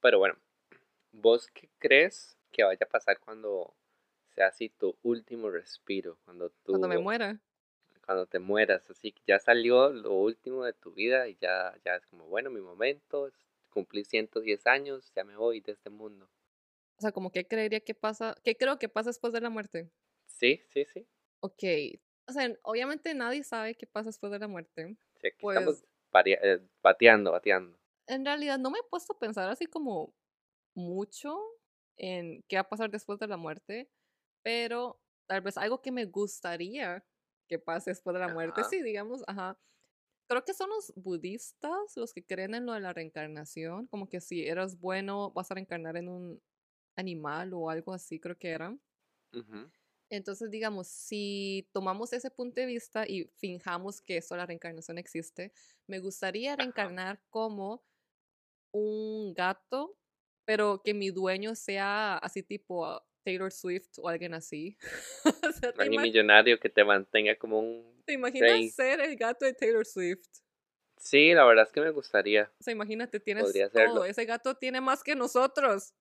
pero 0.01 0.19
bueno, 0.19 0.37
¿vos 1.13 1.49
qué 1.49 1.69
crees 1.79 2.37
que 2.53 2.65
vaya 2.65 2.85
a 2.85 2.89
pasar 2.89 3.19
cuando 3.21 3.75
sea 4.35 4.49
así 4.49 4.69
tu 4.69 4.97
último 5.03 5.51
respiro? 5.51 6.19
Cuando 6.25 6.51
Cuando 6.67 6.89
me 6.89 6.97
tú, 6.97 7.03
muera. 7.03 7.39
cuando 8.05 8.27
te 8.27 8.39
mueras, 8.39 8.89
así 8.91 9.13
que 9.13 9.23
ya 9.27 9.39
salió 9.39 9.91
lo 9.91 10.13
último 10.13 10.65
de 10.65 10.73
tu 10.75 10.93
vida 10.93 11.29
y 11.29 11.37
ya, 11.41 11.75
ya 11.85 11.97
es 11.97 12.07
como, 12.07 12.27
bueno, 12.27 12.51
mi 12.51 12.61
momento, 12.61 13.31
cumplí 13.71 14.05
110 14.05 14.67
años, 14.67 15.13
ya 15.15 15.25
me 15.25 15.37
voy 15.37 15.61
de 15.61 15.73
este 15.73 15.91
mundo. 15.91 16.29
O 17.05 17.07
sea, 17.07 17.13
como 17.13 17.31
que 17.31 17.47
creería 17.47 17.81
que 17.81 17.95
pasa, 17.95 18.35
¿qué 18.43 18.57
creo 18.57 18.79
que 18.79 18.89
pasa 18.89 19.11
después 19.11 19.31
de 19.35 19.43
la 19.43 19.51
muerte? 19.51 19.91
Sí, 20.25 20.63
sí, 20.71 20.87
sí. 20.87 21.07
Ok. 21.41 21.63
O 22.27 22.33
sea, 22.33 22.51
obviamente 22.63 23.13
nadie 23.13 23.45
sabe 23.45 23.75
qué 23.75 23.87
pasa 23.87 24.07
después 24.09 24.33
de 24.33 24.39
la 24.39 24.49
muerte. 24.49 24.97
Sí, 25.21 25.27
aquí 25.27 25.37
Pues 25.43 25.59
estamos 25.59 25.85
varia- 26.11 26.39
eh, 26.43 26.61
bateando, 26.83 27.31
bateando. 27.33 27.79
en 28.07 28.25
realidad 28.25 28.59
no 28.59 28.71
me 28.71 28.79
he 28.79 28.83
puesto 28.89 29.13
a 29.13 29.19
pensar 29.19 29.51
así 29.51 29.67
como 29.67 30.15
mucho 30.75 31.39
en 31.99 32.43
qué 32.49 32.57
va 32.57 32.63
a 32.63 32.69
pasar 32.71 32.91
después 32.91 33.19
de 33.19 33.27
la 33.27 33.37
muerte, 33.37 33.91
pero 34.43 34.99
tal 35.27 35.43
vez 35.43 35.59
algo 35.59 35.83
que 35.83 35.93
me 35.93 36.07
gustaría 36.07 37.05
que 37.51 37.59
pase 37.59 37.91
después 37.91 38.15
de 38.15 38.21
la 38.21 38.29
muerte, 38.33 38.63
Ajá. 38.63 38.71
sí, 38.71 38.83
digamos, 38.83 39.23
ajá. 39.27 39.59
Creo 40.27 40.43
que 40.43 40.55
son 40.55 40.71
los 40.71 40.91
budistas 40.97 41.97
los 41.97 42.15
que 42.15 42.25
creen 42.25 42.55
en 42.55 42.65
lo 42.65 42.73
de 42.73 42.81
la 42.81 42.95
reencarnación, 42.95 43.89
como 43.89 44.09
que 44.09 44.23
si 44.23 44.47
eres 44.49 44.81
bueno 44.81 45.31
vas 45.33 45.51
a 45.51 45.55
reencarnar 45.55 45.99
en 45.99 46.09
un 46.09 46.43
animal 46.97 47.53
o 47.55 47.71
algo 47.71 47.93
así, 47.93 48.19
creo 48.21 48.37
que 48.39 48.49
era. 48.51 48.77
Entonces, 50.11 50.51
digamos, 50.51 50.87
si 50.89 51.69
tomamos 51.73 52.13
ese 52.13 52.31
punto 52.31 52.61
de 52.61 52.67
vista 52.67 53.05
y 53.09 53.25
finjamos 53.37 54.01
que 54.01 54.19
eso, 54.19 54.37
la 54.37 54.47
reencarnación 54.47 54.99
existe, 54.99 55.53
me 55.87 55.99
gustaría 55.99 56.55
reencarnar 56.57 57.21
como 57.31 57.85
un 58.73 59.35
gato, 59.35 59.97
pero 60.45 60.83
que 60.85 60.95
mi 60.95 61.11
dueño 61.11 61.55
sea 61.55 62.19
así 62.19 62.43
tipo 62.43 63.03
Taylor 63.25 63.51
Swift 63.53 63.99
o 63.99 64.09
alguien 64.09 64.35
así. 64.35 64.77
O 65.49 65.53
sea, 65.53 65.73
¿te, 65.73 65.83
Alguien 65.83 66.01
ima- 66.01 66.03
millonario 66.03 66.59
que 66.61 66.69
te 66.69 66.85
mantenga 66.85 67.37
como 67.37 67.61
un 67.61 68.03
te 68.07 68.13
imaginas 68.13 68.51
rey. 68.51 68.69
ser 68.71 69.01
el 69.01 69.17
gato 69.17 69.47
de 69.47 69.55
Taylor 69.55 69.87
Swift? 69.87 70.29
Sí, 70.99 71.33
la 71.33 71.45
verdad 71.45 71.65
es 71.67 71.73
que 71.73 71.81
me 71.81 71.91
gustaría. 71.91 72.53
O 72.61 72.63
sea, 72.63 72.73
imagínate, 72.73 73.19
tienes 73.21 73.45
Podría 73.45 73.69
todo. 73.69 73.83
hacerlo. 73.83 74.05
Ese 74.05 74.25
gato 74.27 74.55
tiene 74.57 74.81
más 74.81 75.03
que 75.03 75.15
nosotros. 75.17 75.95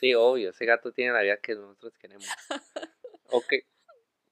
Sí, 0.00 0.14
obvio, 0.14 0.50
ese 0.50 0.64
gato 0.64 0.92
tiene 0.92 1.12
la 1.12 1.22
vida 1.22 1.36
que 1.38 1.54
nosotros 1.54 1.96
queremos. 1.98 2.26
Ok, 3.28 3.54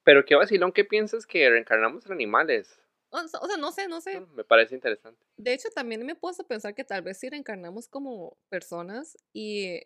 pero 0.05 0.25
qué 0.25 0.37
vacilón, 0.37 0.71
¿qué 0.71 0.85
piensas 0.85 1.27
que 1.27 1.51
reencarnamos 1.51 2.07
en 2.07 2.13
animales? 2.13 2.81
O 3.11 3.27
sea, 3.27 3.41
o 3.41 3.47
sea, 3.47 3.57
no 3.57 3.73
sé, 3.73 3.89
no 3.89 4.01
sé. 4.01 4.21
Me 4.21 4.45
parece 4.45 4.77
interesante. 4.77 5.21
De 5.37 5.53
hecho, 5.53 5.69
también 5.71 6.07
me 6.07 6.13
a 6.13 6.45
pensar 6.45 6.77
que 6.77 6.85
tal 6.85 7.03
vez 7.03 7.19
si 7.19 7.29
reencarnamos 7.29 7.89
como 7.89 8.39
personas 8.49 9.17
y 9.33 9.81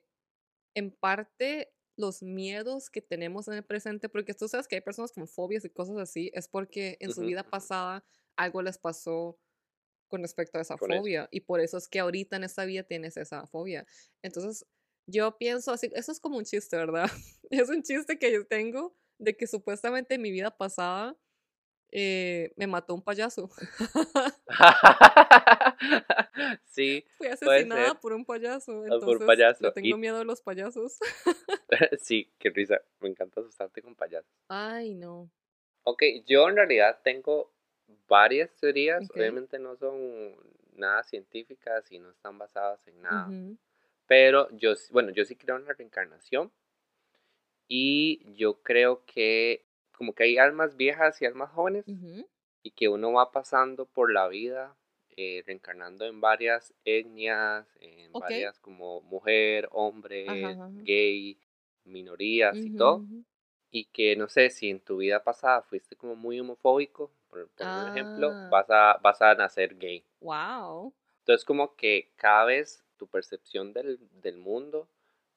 en 0.74 0.90
parte 0.90 1.72
los 1.96 2.22
miedos 2.22 2.90
que 2.90 3.02
tenemos 3.02 3.48
en 3.48 3.54
el 3.54 3.64
presente, 3.64 4.08
porque 4.08 4.34
tú 4.34 4.46
sabes 4.46 4.68
que 4.68 4.76
hay 4.76 4.80
personas 4.80 5.12
con 5.12 5.26
fobias 5.26 5.64
y 5.64 5.70
cosas 5.70 5.96
así, 5.96 6.30
es 6.32 6.48
porque 6.48 6.96
en 7.00 7.12
su 7.12 7.22
vida 7.22 7.42
pasada 7.42 8.04
algo 8.36 8.62
les 8.62 8.78
pasó 8.78 9.38
con 10.06 10.22
respecto 10.22 10.58
a 10.58 10.62
esa 10.62 10.76
Con 10.76 10.92
eso. 10.92 11.00
fobia 11.00 11.28
y 11.30 11.40
por 11.40 11.60
eso 11.60 11.76
es 11.76 11.88
que 11.88 11.98
ahorita 11.98 12.36
en 12.36 12.44
esta 12.44 12.64
vida 12.64 12.82
tienes 12.84 13.16
esa 13.16 13.46
fobia. 13.46 13.84
Entonces, 14.22 14.64
yo 15.08 15.36
pienso 15.38 15.72
así, 15.72 15.90
eso 15.94 16.12
es 16.12 16.20
como 16.20 16.36
un 16.36 16.44
chiste, 16.44 16.76
¿verdad? 16.76 17.10
Es 17.50 17.70
un 17.70 17.82
chiste 17.82 18.18
que 18.18 18.30
yo 18.30 18.46
tengo 18.46 18.94
de 19.18 19.36
que 19.36 19.46
supuestamente 19.46 20.14
en 20.14 20.22
mi 20.22 20.30
vida 20.30 20.56
pasada 20.56 21.16
eh, 21.90 22.52
me 22.56 22.66
mató 22.66 22.94
un 22.94 23.02
payaso. 23.02 23.50
sí, 26.64 27.04
Fui 27.16 27.28
asesinada 27.28 27.98
por 28.00 28.12
un 28.12 28.24
payaso, 28.24 28.80
o 28.80 28.82
por 28.82 28.92
un 28.92 28.92
entonces 28.92 29.26
payaso. 29.26 29.72
tengo 29.72 29.96
Y 29.96 30.00
miedo 30.00 30.18
a 30.18 30.24
los 30.24 30.42
payasos. 30.42 30.98
sí, 32.00 32.30
qué 32.38 32.50
risa, 32.50 32.80
me 33.00 33.08
encanta 33.08 33.40
asustarte 33.40 33.82
con 33.82 33.94
payasos. 33.94 34.30
Ay, 34.48 34.94
no. 34.94 35.30
Ok, 35.84 36.02
yo 36.26 36.48
en 36.48 36.56
realidad 36.56 37.00
tengo 37.02 37.52
varias 38.08 38.54
teorías, 38.56 39.04
Ok. 39.04 39.16
obviamente 39.16 39.58
no 39.58 39.76
son 39.76 40.36
nada 40.76 41.02
científicas 41.02 41.90
y 41.90 41.98
no 41.98 42.10
están 42.10 42.38
basadas 42.38 42.86
en 42.86 43.00
nada, 43.00 43.28
Ujú, 43.28 43.58
pero 44.08 44.50
yo, 44.52 44.74
bueno, 44.92 45.12
yo 45.12 45.24
sí 45.26 45.36
creo 45.36 45.56
en 45.58 45.66
la 45.66 45.74
reencarnación 45.74 46.52
y 47.68 48.20
yo 48.34 48.62
creo 48.62 49.04
que 49.06 49.66
como 49.92 50.14
que 50.14 50.24
hay 50.24 50.38
almas 50.38 50.76
viejas 50.76 51.20
y 51.22 51.26
almas 51.26 51.50
jóvenes 51.52 51.84
y 52.62 52.72
que 52.72 52.88
uno 52.88 53.12
va 53.12 53.32
pasando 53.32 53.86
por 53.86 54.12
la 54.12 54.28
vida 54.28 54.76
eh, 55.16 55.42
reencarnando 55.46 56.06
en 56.06 56.20
varias 56.20 56.74
etnias, 56.84 57.66
en 57.80 58.18
Ok. 58.18 58.18
varias 58.18 58.60
como 58.60 59.02
mujer, 59.02 59.68
hombre, 59.72 60.60
ajá. 60.60 60.68
gay, 60.74 61.40
minorías 61.84 62.66
y 62.66 62.70
Ujú, 62.70 62.72
todo, 62.72 63.06
y 63.70 63.86
que 63.86 64.16
no 64.16 64.28
sé 64.28 64.50
si 64.50 64.70
en 64.70 64.80
tu 64.80 64.98
vida 64.98 65.24
pasada 65.24 65.62
fuiste 65.62 65.96
como 65.96 66.16
muy 66.16 66.40
homofóbico, 66.40 67.12
por 67.28 67.50
un 67.60 67.88
ejemplo, 67.88 68.38
Ah, 68.40 68.50
vas 68.50 68.66
a, 68.70 68.98
vas 69.02 69.22
a 69.22 69.34
nacer 69.36 69.78
gay. 69.78 70.04
wow. 70.20 70.92
Entonces 71.20 71.44
como 71.44 71.76
que 71.76 72.12
cada 72.16 72.44
vez 72.44 72.84
tu 72.98 73.08
percepción 73.08 73.72
del, 73.74 73.98
del 74.22 74.38
mundo 74.38 74.90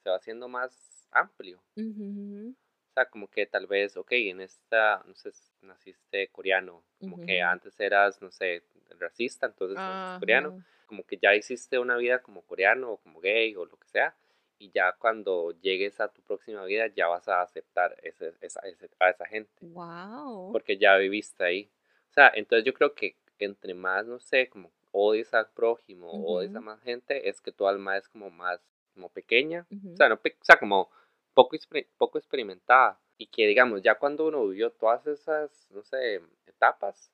se 0.04 0.10
va 0.12 0.18
haciendo 0.18 0.50
más 0.50 1.08
amplio. 1.12 1.64
Ujú, 1.80 2.04
ujú, 2.12 2.56
O 2.92 2.94
sea, 2.94 3.06
como 3.10 3.28
que 3.30 3.46
tal 3.46 3.68
vez, 3.68 3.96
ok, 3.98 4.12
en 4.14 4.42
esta, 4.42 5.02
no 5.06 5.16
sé, 5.16 5.32
naciste 5.62 6.28
coreano, 6.30 6.84
como 7.00 7.20
que 7.20 7.42
ujú. 7.42 7.42
antes 7.42 7.80
eras, 7.80 8.22
no 8.22 8.32
sé, 8.32 8.64
racista, 9.00 9.46
entonces 9.48 9.86
naces 9.88 10.14
coreano, 10.14 10.54
como 10.86 11.06
que 11.06 11.18
ya 11.18 11.34
hiciste 11.36 11.80
una 11.80 11.96
vida 11.98 12.22
como 12.22 12.42
coreano 12.46 12.92
o 12.92 12.98
como 12.98 13.22
gay 13.22 13.56
o 13.56 13.66
lo 13.66 13.78
que 13.78 13.88
sea, 13.88 14.16
y 14.58 14.72
ya 14.72 14.92
cuando 14.94 15.52
llegues 15.62 16.00
a 16.02 16.10
tu 16.12 16.22
próxima 16.22 16.66
vida 16.66 16.88
ya 16.88 17.08
vas 17.08 17.28
a 17.30 17.42
aceptar 17.42 17.98
ese, 18.04 18.34
esa, 18.42 18.60
ese- 18.62 18.90
a 19.00 19.10
esa 19.10 19.26
gente, 19.26 19.62
Wow. 19.62 20.52
porque 20.52 20.78
ya 20.78 20.98
viviste 20.98 21.44
ahí. 21.44 21.72
O 22.10 22.14
sea, 22.14 22.32
entonces 22.36 22.66
yo 22.66 22.74
creo 22.74 22.94
que 22.96 23.18
entre 23.40 23.74
más, 23.74 24.06
no 24.06 24.20
sé, 24.20 24.50
como 24.50 24.72
odies 24.92 25.34
al 25.34 25.50
prójimo 25.52 26.12
o 26.12 26.38
odies 26.38 26.56
a 26.56 26.62
más 26.62 26.82
gente, 26.82 27.30
es 27.30 27.42
que 27.42 27.52
tu 27.52 27.68
alma 27.68 27.98
es 27.98 28.08
como 28.08 28.30
más, 28.30 28.62
como 28.94 29.10
pequeña, 29.10 29.66
o 29.70 29.76
ujú. 29.76 29.96
sea, 29.96 30.10
no 30.10 30.16
o 30.16 30.44
sea, 30.44 30.58
como 30.58 30.90
poco, 31.34 31.56
poco 31.98 32.18
experimentada. 32.18 33.00
Y 33.18 33.28
que, 33.28 33.46
digamos, 33.46 33.82
ya 33.82 33.96
cuando 33.96 34.28
uno 34.28 34.48
vivió 34.48 34.72
todas 34.72 35.06
esas, 35.06 35.68
no 35.70 35.84
sé, 35.84 36.22
etapas, 36.48 37.12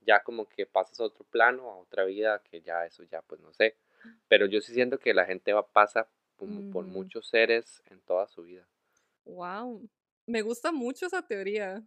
ya 0.00 0.22
como 0.22 0.46
que 0.48 0.66
pasas 0.66 1.00
a 1.00 1.04
otro 1.04 1.24
plano, 1.24 1.70
a 1.70 1.78
otra 1.78 2.04
vida, 2.04 2.42
que 2.42 2.60
ya 2.60 2.84
eso 2.84 3.02
ya, 3.04 3.22
pues 3.22 3.40
no 3.40 3.52
sé. 3.52 3.76
Pero 4.28 4.46
yo 4.46 4.60
sí 4.60 4.74
siento 4.74 4.98
que 4.98 5.14
la 5.14 5.24
gente 5.24 5.52
va, 5.52 5.66
pasa 5.66 6.08
por, 6.36 6.84
muchos 6.84 7.28
seres 7.28 7.82
en 7.86 8.00
toda 8.00 8.26
su 8.28 8.42
vida. 8.42 8.68
Wow, 9.24 9.88
me 10.26 10.42
gusta 10.42 10.70
mucho 10.70 11.06
esa 11.06 11.26
teoría. 11.26 11.82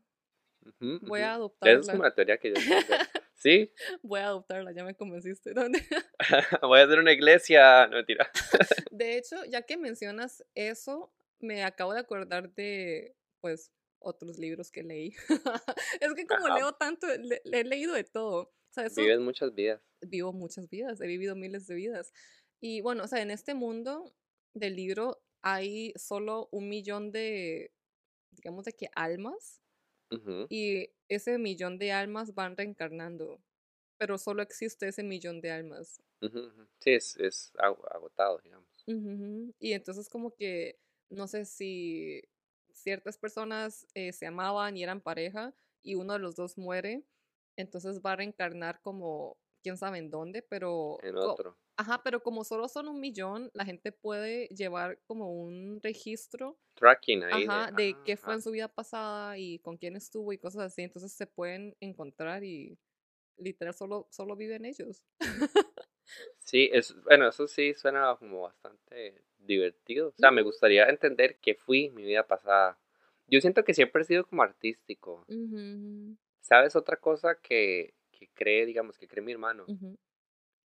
Voy 0.80 1.22
a 1.22 1.34
adoptarla. 1.36 1.80
Esa 1.80 1.82
es 1.82 1.90
como 1.92 2.04
la 2.04 2.14
teoría 2.14 2.38
que 2.38 2.50
yo 2.50 2.56
¿Sí? 3.40 3.72
Voy 4.04 4.20
a 4.20 4.28
adoptarla, 4.28 4.72
ya 4.74 4.84
me 4.84 4.96
convenciste. 4.96 5.54
¿Dónde? 5.54 5.80
Voy 6.62 6.80
a 6.80 6.84
hacer 6.84 7.00
una 7.00 7.14
iglesia. 7.14 7.88
No, 7.88 7.98
mentira. 7.98 8.30
de 8.92 9.18
hecho, 9.18 9.44
ya 9.46 9.62
que 9.64 9.78
mencionas 9.78 10.46
eso, 10.56 11.12
me 11.40 11.64
acabo 11.64 11.94
de 11.94 12.02
acordar 12.02 12.54
de, 12.54 13.16
pues, 13.40 13.72
otros 14.00 14.38
libros 14.38 14.72
que 14.72 14.84
leí. 14.84 15.16
es 16.00 16.14
que 16.14 16.28
como 16.28 16.48
leo 16.50 16.74
tanto, 16.74 17.08
he 17.08 17.64
leído 17.64 17.94
de 17.94 18.04
todo. 18.04 18.54
Vives 18.96 19.20
muchas 19.20 19.54
vidas. 19.54 19.82
Vivo 20.02 20.32
muchas 20.32 20.70
vidas, 20.70 21.02
he 21.02 21.08
vivido 21.08 21.36
miles 21.36 21.68
de 21.68 21.76
vidas. 21.76 22.14
Y 22.62 22.82
bueno, 22.82 23.04
o 23.04 23.08
sea, 23.08 23.22
en 23.22 23.32
este 23.32 23.54
mundo 23.54 24.14
del 24.54 24.76
libro 24.76 25.22
hay 25.42 25.94
solo 25.96 26.50
un 26.52 26.70
millón 26.70 27.12
de, 27.12 27.74
digamos, 28.32 28.66
de 28.66 28.74
que 28.74 28.90
almas. 28.96 29.62
Y 30.50 30.90
ese 31.08 31.38
millón 31.38 31.78
de 31.78 31.92
almas 31.92 32.34
van 32.34 32.58
reencarnando. 32.58 33.40
Pero 33.98 34.18
solo 34.18 34.42
existe 34.42 34.88
ese 34.88 35.04
millón 35.04 35.42
de 35.42 35.52
almas. 35.52 36.02
Sí, 36.80 36.92
es, 36.92 37.18
es 37.18 37.52
agotado, 37.58 38.40
digamos. 38.44 38.68
Y 39.60 39.74
entonces 39.74 40.10
como 40.10 40.34
que, 40.36 40.80
no 41.10 41.28
sé 41.28 41.46
si 41.46 42.24
ciertas 42.72 43.18
personas 43.18 43.88
eh, 43.94 44.14
se 44.14 44.26
amaban 44.26 44.78
y 44.78 44.84
eran 44.84 45.02
pareja 45.02 45.54
y 45.84 45.96
uno 45.96 46.14
de 46.14 46.20
los 46.20 46.36
dos 46.36 46.58
muere, 46.58 47.04
entonces 47.56 48.02
va 48.02 48.14
a 48.14 48.16
reencarnar 48.16 48.82
como 48.82 49.38
quién 49.62 49.78
sabe 49.78 49.98
en 49.98 50.10
dónde, 50.10 50.42
pero... 50.42 50.98
En 51.04 51.18
otro. 51.18 51.58
Ajá, 51.80 52.04
pero 52.04 52.22
como 52.22 52.44
solo 52.44 52.68
son 52.68 52.90
un 52.90 53.00
millón, 53.00 53.50
la 53.54 53.64
gente 53.64 53.94
puede 53.94 54.50
llevar 54.50 55.00
como 55.08 55.32
un 55.32 55.80
registro. 55.82 56.60
Tracking 56.74 57.24
ahí. 57.24 57.46
Ajá, 57.46 57.72
de, 57.72 57.96
qué 58.04 58.18
fue 58.18 58.34
en 58.34 58.42
su 58.42 58.52
vida 58.52 58.68
pasada 58.68 59.38
y 59.38 59.60
con 59.60 59.78
quién 59.78 59.96
estuvo 59.96 60.34
y 60.34 60.38
cosas 60.38 60.64
así. 60.64 60.82
Entonces 60.82 61.14
se 61.14 61.26
pueden 61.26 61.78
encontrar 61.80 62.44
y 62.44 62.78
literal 63.38 63.74
solo, 63.74 64.10
solo 64.12 64.36
viven 64.36 64.66
ellos. 64.66 65.06
Sí, 66.40 66.70
es, 66.74 66.94
bueno, 67.04 67.30
eso 67.30 67.48
sí 67.48 67.74
suena 67.76 68.14
como 68.20 68.42
bastante 68.42 69.24
divertido. 69.38 70.10
O 70.10 70.14
sea, 70.18 70.32
me 70.32 70.42
gustaría 70.42 70.84
entender 70.90 71.38
qué 71.40 71.56
fui 71.56 71.92
mi 71.92 72.04
vida 72.04 72.28
pasada. 72.28 72.78
Yo 73.28 73.40
siento 73.40 73.64
que 73.64 73.74
siempre 73.74 74.02
he 74.02 74.06
sido 74.06 74.26
como 74.26 74.44
artístico. 74.44 75.26
¿Sabes 76.42 76.76
otra 76.76 76.98
cosa 76.98 77.36
que, 77.36 77.94
que 78.12 78.28
cree, 78.34 78.66
digamos, 78.66 78.98
que 78.98 79.08
cree 79.08 79.24
mi 79.24 79.32
hermano? 79.32 79.66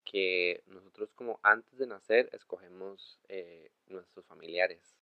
Que 0.05 0.63
nosotros 0.67 1.13
como 1.13 1.39
antes 1.43 1.77
de 1.77 1.87
nacer 1.87 2.29
escogemos 2.31 3.19
eh, 3.27 3.71
nuestros 3.87 4.25
familiares. 4.25 4.95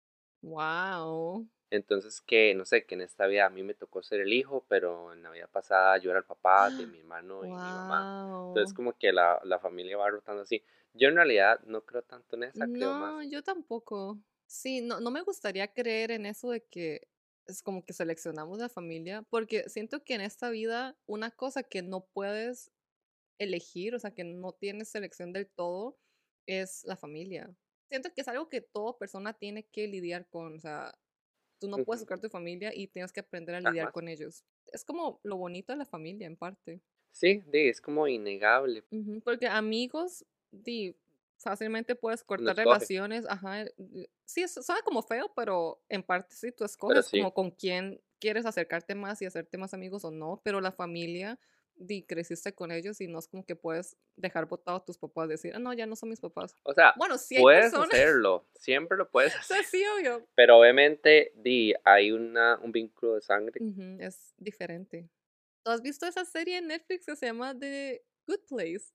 Wow. 0.42 1.48
Entonces 1.70 2.20
que, 2.20 2.54
no 2.54 2.64
sé, 2.64 2.84
que 2.84 2.96
en 2.96 3.00
esta 3.00 3.26
vida 3.26 3.46
a 3.46 3.50
mí 3.50 3.62
me 3.62 3.74
tocó 3.74 4.02
ser 4.02 4.20
el 4.20 4.32
hijo, 4.32 4.64
pero 4.68 5.12
en 5.12 5.22
la 5.22 5.30
vida 5.30 5.46
pasada 5.46 5.98
yo 5.98 6.10
era 6.10 6.18
el 6.18 6.24
papá 6.24 6.68
de 6.70 6.86
mi 6.86 6.98
hermano 6.98 7.44
y 7.44 7.48
mi 7.48 7.54
mamá. 7.54 8.48
Entonces 8.48 8.74
como 8.74 8.92
que 8.98 9.12
la, 9.12 9.40
la, 9.44 9.60
familia 9.60 9.96
va 9.96 10.10
rotando 10.10 10.42
así. 10.42 10.62
Yo 10.94 11.08
en 11.08 11.14
realidad 11.14 11.60
no 11.64 11.82
creo 11.84 12.02
tanto 12.02 12.36
en 12.36 12.44
esa, 12.44 12.66
creo 12.66 12.92
más. 12.94 13.12
No, 13.12 13.22
yo 13.22 13.42
tampoco. 13.42 14.18
Sí, 14.46 14.80
no, 14.80 15.00
no 15.00 15.12
me 15.12 15.22
gustaría 15.22 15.72
creer 15.72 16.10
en 16.10 16.26
eso 16.26 16.50
de 16.50 16.64
que 16.64 17.06
es 17.46 17.62
como 17.62 17.84
que 17.84 17.92
seleccionamos 17.92 18.58
la 18.58 18.68
familia, 18.68 19.22
porque 19.30 19.68
siento 19.68 20.02
que 20.02 20.14
en 20.14 20.22
esta 20.22 20.50
vida 20.50 20.96
una 21.06 21.30
cosa 21.30 21.62
que 21.62 21.82
no 21.82 22.00
puedes 22.00 22.72
elegir, 23.40 23.94
o 23.94 23.98
sea, 23.98 24.12
que 24.12 24.22
no 24.22 24.52
tienes 24.52 24.88
selección 24.88 25.32
del 25.32 25.48
todo, 25.48 25.98
es 26.46 26.84
la 26.84 26.96
familia. 26.96 27.52
Siento 27.88 28.12
que 28.14 28.20
es 28.20 28.28
algo 28.28 28.48
que 28.48 28.60
toda 28.60 28.96
persona 28.96 29.32
tiene 29.32 29.64
que 29.64 29.88
lidiar 29.88 30.28
con, 30.28 30.56
o 30.56 30.60
sea, 30.60 30.94
Tú 31.60 31.68
no 31.68 31.84
puedes 31.84 32.00
buscar 32.00 32.18
tu 32.18 32.30
familia 32.30 32.72
y 32.74 32.86
tienes 32.86 33.12
que 33.12 33.20
aprender 33.20 33.54
a 33.54 33.60
lidiar 33.60 33.92
con 33.92 34.08
ellos. 34.08 34.44
Es 34.72 34.82
como 34.82 35.20
lo 35.22 35.36
bonito 35.36 35.72
de 35.74 35.78
la 35.78 35.84
familia, 35.84 36.26
en 36.26 36.36
parte. 36.36 36.80
Sí, 37.12 37.44
es 37.52 37.82
como 37.82 38.08
innegable. 38.08 38.82
porque 39.22 39.46
amigos, 39.46 40.24
di, 40.50 40.96
fácilmente 41.36 41.94
puedes 41.94 42.24
cortar 42.24 42.56
relaciones. 42.56 43.26
Ajá. 43.28 43.66
Sí, 44.24 44.48
suena 44.48 44.80
como 44.82 45.02
feo, 45.02 45.30
pero 45.36 45.82
en 45.90 46.02
parte 46.02 46.34
sí, 46.34 46.50
tú 46.50 46.64
escoges 46.64 47.10
como 47.10 47.34
con 47.34 47.50
quién 47.50 48.00
quieres 48.18 48.46
acercarte 48.46 48.94
más 48.94 49.20
y 49.20 49.26
hacerte 49.26 49.58
más 49.58 49.74
amigos 49.74 50.06
o 50.06 50.10
no. 50.10 50.40
Pero 50.42 50.62
la 50.62 50.72
familia, 50.72 51.38
di, 51.80 52.02
creciste 52.02 52.54
con 52.54 52.70
ellos 52.70 53.00
y 53.00 53.08
no 53.08 53.18
es 53.18 53.26
como 53.26 53.44
que 53.44 53.56
puedes 53.56 53.96
dejar 54.16 54.46
botados 54.46 54.82
a 54.82 54.84
tus 54.84 54.98
papás 54.98 55.26
y 55.26 55.30
decir, 55.30 55.52
ah, 55.54 55.58
no, 55.58 55.72
ya 55.72 55.86
no 55.86 55.96
son 55.96 56.10
mis 56.10 56.20
papás. 56.20 56.54
O 56.62 56.72
sea, 56.74 56.94
bueno, 56.96 57.16
puedes 57.40 57.72
hacerlo, 57.74 58.46
siempre 58.54 58.96
lo 58.96 59.10
puedes 59.10 59.34
hacer. 59.34 59.64
sí, 59.64 59.82
obvio. 59.96 60.26
Pero 60.34 60.58
obviamente, 60.58 61.32
di, 61.34 61.74
hay 61.84 62.12
una, 62.12 62.58
un 62.62 62.70
vínculo 62.70 63.14
de 63.14 63.22
sangre. 63.22 63.60
es 63.98 64.34
diferente. 64.36 65.08
¿Tú 65.64 65.70
has 65.70 65.82
visto 65.82 66.06
esa 66.06 66.24
serie 66.24 66.58
en 66.58 66.68
Netflix 66.68 67.06
que 67.06 67.16
se 67.16 67.26
llama 67.26 67.58
The 67.58 68.04
Good 68.26 68.40
Place? 68.48 68.92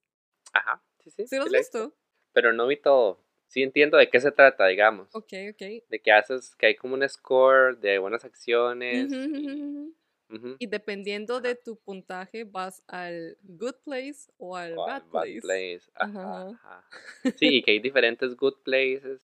Ajá, 0.52 0.82
sí, 0.98 1.10
sí. 1.10 1.26
¿Sí 1.26 1.36
lo 1.36 1.44
has 1.44 1.52
visto? 1.52 1.96
Pero 2.32 2.52
no 2.52 2.66
vi 2.66 2.76
todo. 2.76 3.24
Sí 3.48 3.62
entiendo 3.62 3.96
de 3.96 4.10
qué 4.10 4.20
se 4.20 4.32
trata, 4.32 4.66
digamos. 4.66 5.14
Ok, 5.14 5.32
ok. 5.50 5.84
De 5.88 6.00
que 6.02 6.10
haces, 6.10 6.56
que 6.56 6.66
hay 6.66 6.74
como 6.74 6.94
un 6.94 7.08
score 7.08 7.78
de 7.78 7.98
buenas 7.98 8.24
acciones. 8.24 9.12
Y 9.12 9.94
dependiendo 10.60 11.40
de 11.40 11.54
tu 11.54 11.76
puntaje 11.76 12.44
vas 12.44 12.82
al 12.86 13.38
good 13.42 13.76
place 13.84 14.30
o 14.38 14.56
al 14.56 14.74
bad, 14.74 15.04
place. 15.10 15.40
Sí, 17.36 17.62
que 17.62 17.72
hay 17.72 17.78
diferentes 17.80 18.36
good 18.36 18.62
places. 18.62 19.20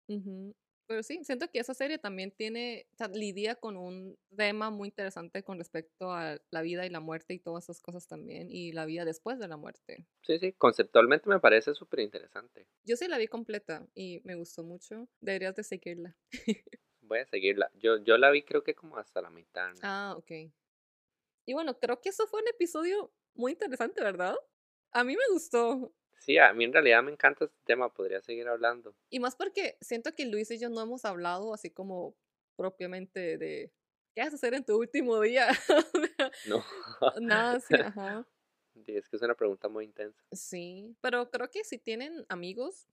Pero 0.90 1.04
sí, 1.04 1.20
siento 1.22 1.48
que 1.48 1.60
esa 1.60 1.72
serie 1.72 1.98
también 1.98 2.32
tiene, 2.32 2.88
lidia 3.14 3.54
con 3.54 3.76
un 3.76 4.18
tema 4.36 4.70
muy 4.70 4.88
interesante 4.88 5.44
con 5.44 5.56
respecto 5.56 6.10
a 6.12 6.40
la 6.50 6.62
vida 6.62 6.84
y 6.84 6.90
la 6.90 6.98
muerte 6.98 7.32
y 7.32 7.38
todas 7.38 7.62
esas 7.62 7.80
cosas 7.80 8.08
también, 8.08 8.50
y 8.50 8.72
la 8.72 8.86
vida 8.86 9.04
después 9.04 9.38
de 9.38 9.46
la 9.46 9.56
muerte. 9.56 10.08
Sí, 10.22 10.40
sí, 10.40 10.52
conceptualmente 10.54 11.28
me 11.28 11.38
parece 11.38 11.74
súper 11.74 12.00
interesante. 12.00 12.66
Yo 12.84 12.96
sí 12.96 13.06
la 13.06 13.18
vi 13.18 13.28
completa 13.28 13.86
y 13.94 14.20
me 14.24 14.34
gustó 14.34 14.64
mucho. 14.64 15.08
Deberías 15.20 15.54
de 15.54 15.62
seguirla. 15.62 16.16
Voy 17.02 17.20
a 17.20 17.26
seguirla. 17.26 17.70
Yo, 17.74 18.02
yo 18.02 18.18
la 18.18 18.32
vi 18.32 18.42
creo 18.42 18.64
que 18.64 18.74
como 18.74 18.96
hasta 18.96 19.22
la 19.22 19.30
mitad. 19.30 19.72
Ah, 19.82 20.14
ok. 20.16 20.50
Y 21.50 21.52
bueno, 21.52 21.76
creo 21.76 22.00
que 22.00 22.10
eso 22.10 22.28
fue 22.28 22.42
un 22.42 22.46
episodio 22.46 23.12
muy 23.34 23.50
interesante, 23.50 24.00
¿verdad? 24.00 24.36
A 24.92 25.02
mí 25.02 25.16
me 25.16 25.32
gustó. 25.32 25.92
Sí, 26.20 26.38
a 26.38 26.52
mí 26.52 26.62
en 26.62 26.72
realidad 26.72 27.02
me 27.02 27.10
encanta 27.10 27.46
este 27.46 27.58
tema, 27.64 27.92
podría 27.92 28.20
seguir 28.20 28.46
hablando. 28.46 28.94
Y 29.08 29.18
más 29.18 29.34
porque 29.34 29.76
siento 29.80 30.14
que 30.14 30.26
Luis 30.26 30.48
y 30.52 30.60
yo 30.60 30.68
no 30.68 30.80
hemos 30.80 31.04
hablado 31.04 31.52
así 31.52 31.68
como 31.68 32.14
propiamente 32.54 33.36
de 33.36 33.72
qué 34.14 34.20
vas 34.20 34.32
a 34.32 34.36
hacer 34.36 34.54
en 34.54 34.64
tu 34.64 34.78
último 34.78 35.20
día. 35.20 35.48
no. 36.46 36.64
Nada, 37.20 37.58
sí, 37.58 37.74
ajá. 37.74 38.24
es 38.86 39.08
que 39.08 39.16
es 39.16 39.22
una 39.22 39.34
pregunta 39.34 39.68
muy 39.68 39.86
intensa. 39.86 40.22
Sí, 40.30 40.94
pero 41.00 41.32
creo 41.32 41.50
que 41.50 41.64
si 41.64 41.78
tienen 41.78 42.24
amigos 42.28 42.86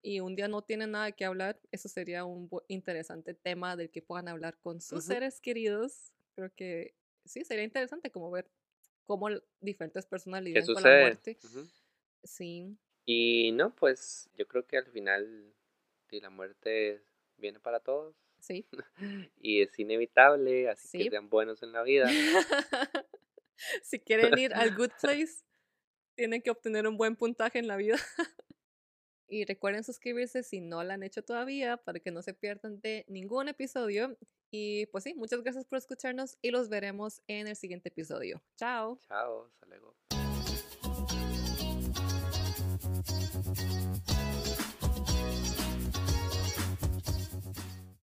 y 0.00 0.20
un 0.20 0.36
día 0.36 0.48
no 0.48 0.62
tienen 0.62 0.92
nada 0.92 1.12
que 1.12 1.26
hablar, 1.26 1.60
eso 1.70 1.90
sería 1.90 2.24
un 2.24 2.48
interesante 2.66 3.34
tema 3.34 3.76
del 3.76 3.90
que 3.90 4.00
puedan 4.00 4.28
hablar 4.28 4.56
con 4.56 4.80
sus 4.80 5.04
seres 5.04 5.38
queridos. 5.38 6.14
Creo 6.34 6.50
que 6.54 6.94
sí, 7.24 7.44
sería 7.44 7.64
interesante 7.64 8.10
como 8.10 8.30
ver 8.30 8.50
cómo 9.06 9.28
diferentes 9.60 10.06
personas 10.06 10.42
lidian 10.42 10.66
con 10.66 10.82
la 10.82 11.00
muerte. 11.00 11.38
Sí. 12.22 12.76
Y 13.06 13.52
no, 13.52 13.74
pues 13.74 14.30
yo 14.34 14.46
creo 14.46 14.66
que 14.66 14.76
al 14.76 14.86
final 14.86 15.54
la 16.10 16.30
muerte 16.30 17.02
viene 17.36 17.60
para 17.60 17.80
todos. 17.80 18.16
Sí. 18.40 18.66
y 19.40 19.62
es 19.62 19.78
inevitable, 19.78 20.68
así 20.68 21.04
que 21.04 21.10
sean 21.10 21.28
buenos 21.28 21.62
en 21.62 21.72
la 21.72 21.82
vida. 21.82 22.08
si 23.82 24.00
quieren 24.00 24.38
ir 24.38 24.54
al 24.54 24.74
Good 24.74 24.92
Place, 25.00 25.44
tienen 26.14 26.42
que 26.42 26.50
obtener 26.50 26.86
un 26.86 26.96
buen 26.96 27.16
puntaje 27.16 27.58
en 27.58 27.68
la 27.68 27.76
vida. 27.76 27.96
y 29.28 29.44
recuerden 29.44 29.84
suscribirse 29.84 30.42
si 30.42 30.60
no 30.60 30.82
lo 30.82 30.92
han 30.92 31.02
hecho 31.02 31.22
todavía 31.22 31.76
para 31.76 32.00
que 32.00 32.10
no 32.10 32.22
se 32.22 32.34
pierdan 32.34 32.80
de 32.80 33.04
ningún 33.08 33.48
episodio. 33.48 34.16
Y 34.50 34.86
pues 34.86 35.04
sí, 35.04 35.14
muchas 35.14 35.42
gracias 35.42 35.64
por 35.64 35.78
escucharnos 35.78 36.36
y 36.42 36.50
los 36.50 36.68
veremos 36.68 37.22
en 37.26 37.46
el 37.46 37.56
siguiente 37.56 37.88
episodio. 37.88 38.42
Chao. 38.56 38.98
Chao, 39.08 39.46
hasta 39.46 39.66
luego. 39.66 39.96